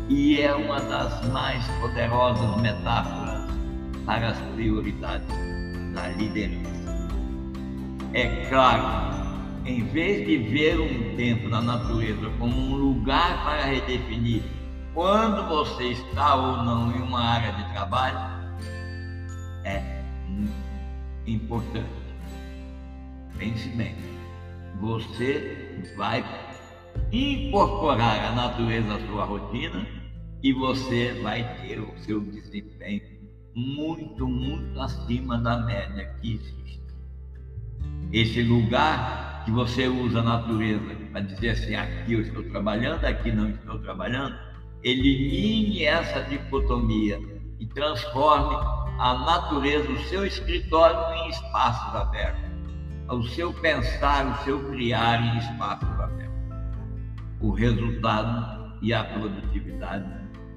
E 0.10 0.42
é 0.42 0.54
uma 0.54 0.80
das 0.80 1.30
mais 1.32 1.66
poderosas 1.80 2.62
metáforas 2.62 3.50
para 4.06 4.30
as 4.30 4.38
prioridades 4.54 5.28
da 5.94 6.08
liderança. 6.10 6.72
É 8.14 8.46
claro 8.50 9.12
em 9.66 9.84
vez 9.86 10.26
de 10.26 10.38
ver 10.38 10.80
um 10.80 11.16
tempo 11.16 11.48
na 11.48 11.62
natureza 11.62 12.30
como 12.40 12.56
um 12.56 12.76
lugar 12.76 13.44
para 13.44 13.66
redefinir 13.66 14.42
quando 14.94 15.48
você 15.48 15.92
está 15.92 16.36
ou 16.36 16.64
não 16.64 16.92
em 16.92 17.02
uma 17.02 17.22
área 17.22 17.54
de 17.54 17.74
trabalho, 17.74 18.20
é 19.64 20.01
importante. 21.34 21.86
Pense 23.38 23.70
bem. 23.70 23.96
Você 24.80 25.84
vai 25.96 26.24
incorporar 27.12 28.26
a 28.26 28.36
natureza 28.36 28.96
à 28.96 29.08
sua 29.08 29.26
rotina 29.26 29.86
e 30.44 30.54
você 30.54 31.20
vai 31.22 31.44
ter 31.62 31.80
o 31.80 31.98
seu 32.00 32.20
desempenho 32.22 33.22
muito, 33.56 34.28
muito 34.28 34.80
acima 34.80 35.38
da 35.38 35.58
média 35.60 36.16
que 36.22 36.34
existe. 36.34 36.82
Esse 38.12 38.42
lugar 38.42 39.44
que 39.46 39.52
você 39.52 39.88
usa 39.88 40.20
a 40.20 40.24
natureza 40.24 40.96
para 41.12 41.22
dizer 41.22 41.50
assim, 41.50 41.76
aqui 41.76 42.14
eu 42.14 42.22
estou 42.22 42.44
trabalhando, 42.44 43.04
aqui 43.06 43.32
não 43.32 43.50
estou 43.50 43.80
trabalhando, 43.80 44.38
elimine 44.84 45.84
essa 45.84 46.22
dicotomia 46.24 47.20
e 47.60 47.66
transforme 47.68 48.56
a 49.02 49.16
natureza, 49.16 49.92
o 49.92 50.00
seu 50.04 50.28
escritório 50.28 50.96
em 51.16 51.30
espaços 51.30 51.96
abertos, 51.96 52.52
o 53.10 53.24
seu 53.24 53.52
pensar, 53.52 54.28
o 54.28 54.44
seu 54.44 54.64
criar 54.70 55.20
em 55.20 55.40
espaços 55.40 55.90
abertos. 56.00 56.36
O 57.40 57.52
resultado 57.52 58.78
e 58.80 58.94
a 58.94 59.04
produtividade 59.04 60.06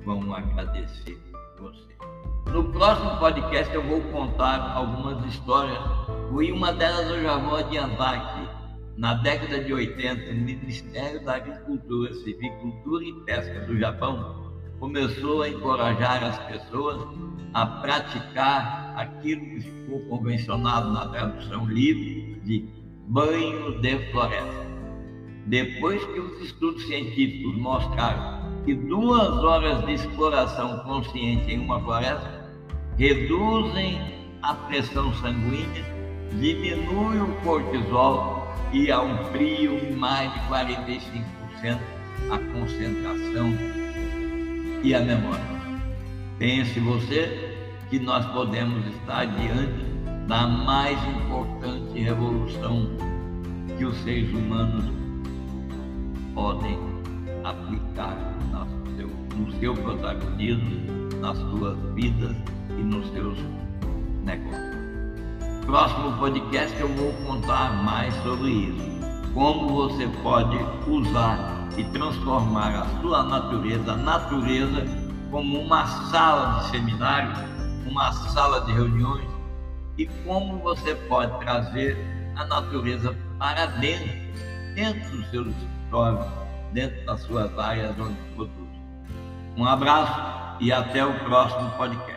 vão 0.04 0.34
agradecer 0.34 1.18
você. 1.58 1.96
No 2.52 2.70
próximo 2.70 3.16
podcast 3.16 3.74
eu 3.74 3.82
vou 3.82 4.02
contar 4.12 4.74
algumas 4.74 5.24
histórias 5.24 5.82
e 6.38 6.52
uma 6.52 6.70
delas 6.70 7.08
eu 7.08 7.22
já 7.22 7.38
vou 7.38 7.56
adiantar 7.56 8.14
aqui 8.14 8.48
na 8.98 9.14
década 9.14 9.64
de 9.64 9.72
80, 9.72 10.30
o 10.30 10.34
Ministério 10.34 11.24
da 11.24 11.36
Agricultura, 11.36 12.12
Civicultura 12.12 13.04
e 13.04 13.12
Pesca 13.24 13.60
do 13.60 13.78
Japão 13.78 14.43
começou 14.78 15.42
a 15.42 15.48
encorajar 15.48 16.24
as 16.24 16.38
pessoas 16.46 17.00
a 17.52 17.66
praticar 17.66 18.94
aquilo 18.96 19.40
que 19.40 19.60
ficou 19.60 20.00
convencionado 20.06 20.92
na 20.92 21.08
tradução 21.08 21.66
livre 21.66 22.40
de 22.44 22.68
banho 23.06 23.80
de 23.80 23.98
floresta. 24.10 24.64
Depois 25.46 26.04
que 26.04 26.20
os 26.20 26.40
estudos 26.42 26.86
científicos 26.86 27.56
mostraram 27.56 28.62
que 28.64 28.74
duas 28.74 29.28
horas 29.44 29.84
de 29.84 29.92
exploração 29.92 30.78
consciente 30.78 31.52
em 31.52 31.60
uma 31.60 31.80
floresta 31.80 32.50
reduzem 32.96 34.00
a 34.42 34.54
pressão 34.54 35.12
sanguínea, 35.14 35.84
diminuem 36.40 37.22
o 37.22 37.34
cortisol 37.42 38.48
e 38.72 38.90
a 38.90 39.00
um 39.02 39.16
frio 39.26 39.96
mais 39.96 40.32
de 40.32 40.40
45% 40.40 41.78
a 42.30 42.38
concentração 42.52 43.83
e 44.84 44.94
a 44.94 45.00
memória. 45.00 45.42
Pense 46.38 46.78
você 46.78 47.56
que 47.88 47.98
nós 47.98 48.24
podemos 48.26 48.86
estar 48.94 49.24
diante 49.24 49.82
da 50.28 50.46
mais 50.46 50.98
importante 51.08 52.00
revolução 52.00 52.90
que 53.78 53.84
os 53.86 53.96
seres 54.02 54.30
humanos 54.30 54.84
podem 56.34 56.78
aplicar 57.44 58.16
seu 58.96 59.08
no 59.36 59.52
seu 59.58 59.74
protagonismo, 59.74 61.08
nas 61.20 61.36
suas 61.38 61.78
vidas 61.94 62.36
e 62.78 62.82
nos 62.82 63.10
seus 63.12 63.38
negócios. 64.22 64.74
Próximo 65.64 66.12
podcast 66.18 66.78
eu 66.78 66.88
vou 66.88 67.12
contar 67.26 67.82
mais 67.82 68.14
sobre 68.22 68.50
isso. 68.50 68.94
Como 69.32 69.68
você 69.68 70.06
pode 70.22 70.56
usar 70.86 71.53
e 71.76 71.84
transformar 71.84 72.74
a 72.74 73.00
sua 73.00 73.22
natureza, 73.24 73.92
a 73.92 73.96
natureza, 73.96 74.86
como 75.30 75.60
uma 75.60 75.86
sala 76.10 76.60
de 76.60 76.70
seminário, 76.70 77.32
uma 77.86 78.12
sala 78.12 78.60
de 78.62 78.72
reuniões, 78.72 79.28
e 79.98 80.06
como 80.24 80.58
você 80.58 80.94
pode 81.08 81.38
trazer 81.40 81.96
a 82.36 82.44
natureza 82.46 83.16
para 83.38 83.66
dentro, 83.66 84.08
dentro 84.74 85.16
dos 85.16 85.30
seus 85.30 85.48
escritórios, 85.48 86.26
dentro 86.72 87.06
das 87.06 87.22
suas 87.22 87.58
áreas 87.58 87.98
onde 87.98 88.16
produz. 88.34 88.68
Um 89.56 89.64
abraço 89.64 90.56
e 90.60 90.72
até 90.72 91.04
o 91.04 91.12
próximo 91.20 91.70
podcast. 91.72 92.13